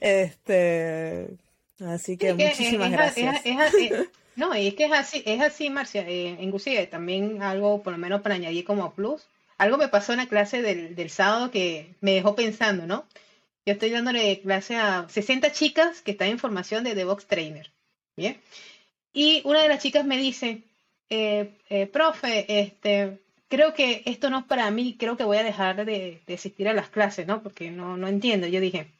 [0.00, 1.28] Este,
[1.84, 3.42] así que muchísimas gracias.
[4.36, 6.04] no, y es que es así, es así, Marcia.
[6.06, 9.26] Eh, inclusive también algo, por lo menos para añadir como plus,
[9.58, 13.06] algo me pasó en la clase del, del sábado que me dejó pensando, ¿no?
[13.64, 17.70] Yo estoy dándole clase a 60 chicas que están en formación de DevOps Trainer.
[18.16, 18.40] ¿Bien?
[19.12, 20.62] Y una de las chicas me dice,
[21.10, 25.42] eh, eh, profe, este, creo que esto no es para mí, creo que voy a
[25.42, 27.42] dejar de, asistir a las clases, ¿no?
[27.42, 28.46] Porque no, no entiendo.
[28.46, 28.90] Yo dije,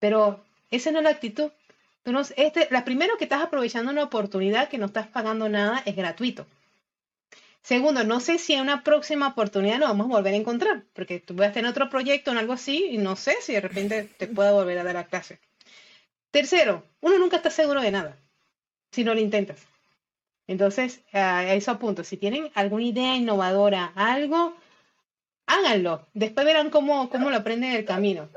[0.00, 1.50] pero esa no es la actitud.
[2.02, 5.82] Tú no, este, la primero que estás aprovechando una oportunidad que no estás pagando nada
[5.86, 6.46] es gratuito.
[7.62, 11.20] Segundo, no sé si en una próxima oportunidad nos vamos a volver a encontrar, porque
[11.20, 14.26] tú puedes tener otro proyecto o algo así y no sé si de repente te
[14.26, 15.38] pueda volver a dar la clase.
[16.30, 18.16] Tercero, uno nunca está seguro de nada
[18.90, 19.66] si no lo intentas.
[20.46, 22.02] Entonces, a eso apunto.
[22.02, 24.56] Si tienen alguna idea innovadora, algo,
[25.46, 26.08] háganlo.
[26.12, 28.28] Después verán cómo, cómo lo aprenden en el camino.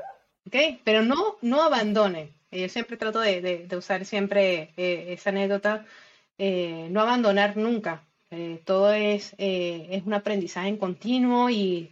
[0.46, 0.54] ¿Ok?
[0.84, 2.32] Pero no, no abandonen.
[2.52, 5.86] Yo siempre trato de, usar siempre eh, esa anécdota.
[6.38, 8.04] Eh, no abandonar nunca.
[8.30, 11.90] Eh, todo es, es un aprendizaje en continuo y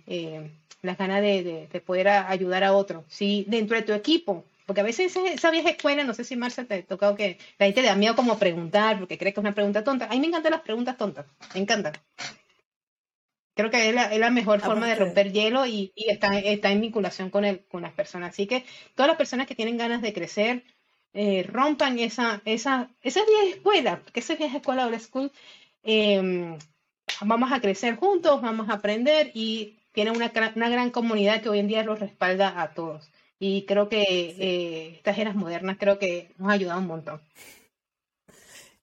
[0.83, 3.05] las ganas de, de, poder ayudar a otro.
[3.09, 6.65] Si dentro de tu equipo porque a veces esa vieja escuela, no sé si Marcia
[6.65, 9.45] te ha tocado que la gente le da miedo como preguntar, porque cree que es
[9.45, 10.07] una pregunta tonta.
[10.07, 11.93] A mí me encantan las preguntas tontas, me encantan.
[13.55, 17.45] Creo que es la, mejor forma de romper hielo y, está, está, en vinculación con,
[17.45, 18.31] el, con las personas.
[18.31, 18.65] Así que
[18.95, 20.65] todas las personas que tienen ganas de crecer,
[21.13, 25.31] eh, rompan esa, esa, esa vieja escuela, porque esa vieja escuela old school,
[25.83, 26.57] em,
[27.21, 31.59] vamos a crecer juntos, vamos a aprender y tienen una, una gran comunidad que hoy
[31.59, 33.11] en día los respalda a todos.
[33.45, 34.03] Y creo que
[34.39, 37.21] eh, estas eras modernas creo que nos ha ayudado un montón.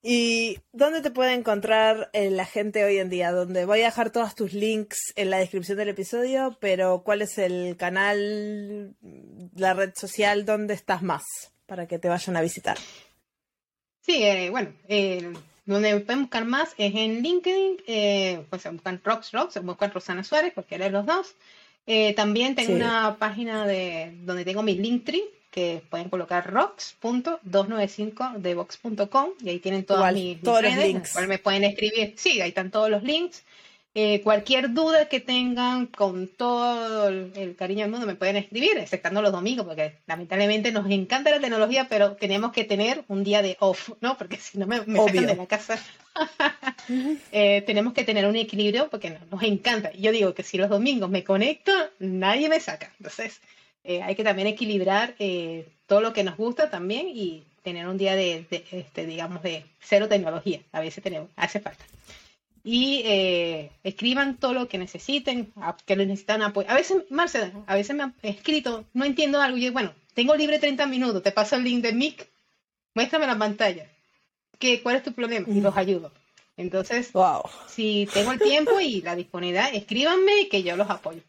[0.03, 3.31] ¿Y dónde te puede encontrar eh, la gente hoy en día?
[3.31, 7.37] Donde voy a dejar todos tus links en la descripción del episodio, pero ¿cuál es
[7.37, 8.97] el canal,
[9.55, 11.23] la red social donde estás más
[11.65, 12.77] para que te vayan a visitar?
[14.01, 14.73] Sí, eh, bueno,
[15.63, 17.77] donde pueden buscar más es en LinkedIn,
[18.49, 21.33] pues buscan Rocks Rocks, buscan Rosana Suárez, cualquiera de los dos.
[21.91, 29.49] Eh, también tengo una página de donde tengo mi Linktree, que pueden colocar rocks.295devox.com y
[29.49, 31.15] ahí tienen todas mis, todos los links.
[31.27, 32.13] me pueden escribir.
[32.15, 33.43] Sí, ahí están todos los links.
[33.95, 39.19] Eh, cualquier duda que tengan, con todo el, cariño del mundo, me pueden escribir, exceptando
[39.21, 43.57] los domingos, porque lamentablemente nos encanta la tecnología, pero tenemos que tener un día de
[43.59, 44.15] off, ¿no?
[44.15, 45.79] Porque si no me, me sacan de la casa.
[47.31, 49.91] Eh, tenemos que tener un equilibrio porque nos, encanta.
[49.93, 52.91] Yo digo que si los domingos me conecto, nadie me saca.
[52.97, 53.39] Entonces,
[53.83, 55.15] eh, hay que también equilibrar
[55.85, 59.65] todo lo que nos gusta también y tener un día de, de este, digamos, de
[59.79, 60.61] cero tecnología.
[60.71, 61.85] A veces tenemos, hace falta
[62.63, 65.53] y eh, escriban todo lo que necesiten,
[65.85, 66.69] que necesitan apoyo.
[66.69, 70.35] A veces, Marcela, a veces me han escrito, no entiendo algo, y yo, bueno, tengo
[70.35, 72.27] libre 30 minutos, te paso el link de Mic,
[72.93, 73.87] muéstrame la pantalla,
[74.59, 75.47] ¿Qué, ¿cuál es tu problema?
[75.49, 76.11] Y los ayudo.
[76.57, 77.43] Entonces, wow.
[77.69, 81.21] si tengo el tiempo y la disponibilidad, escríbanme que yo los apoyo.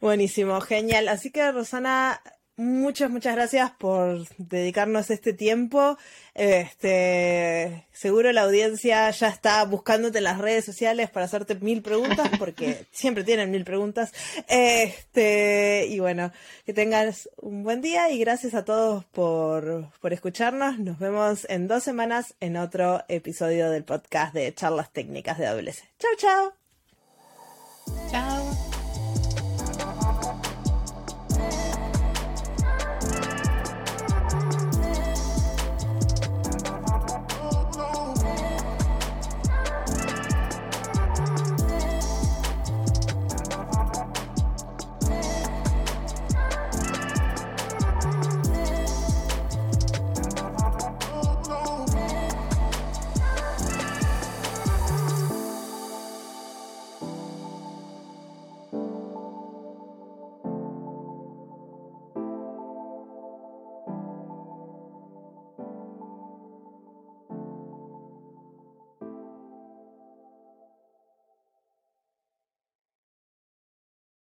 [0.00, 1.08] Buenísimo, genial.
[1.08, 2.22] Así que, Rosana,
[2.56, 5.96] Muchas, muchas gracias por dedicarnos este tiempo.
[6.34, 12.28] Este, seguro la audiencia ya está buscándote en las redes sociales para hacerte mil preguntas,
[12.38, 14.12] porque siempre tienen mil preguntas.
[14.48, 16.30] Este, y bueno,
[16.66, 20.78] que tengas un buen día y gracias a todos por, por escucharnos.
[20.78, 25.84] Nos vemos en dos semanas en otro episodio del podcast de Charlas Técnicas de AWS.
[25.98, 26.52] Chao, chao.
[28.10, 28.71] Chao.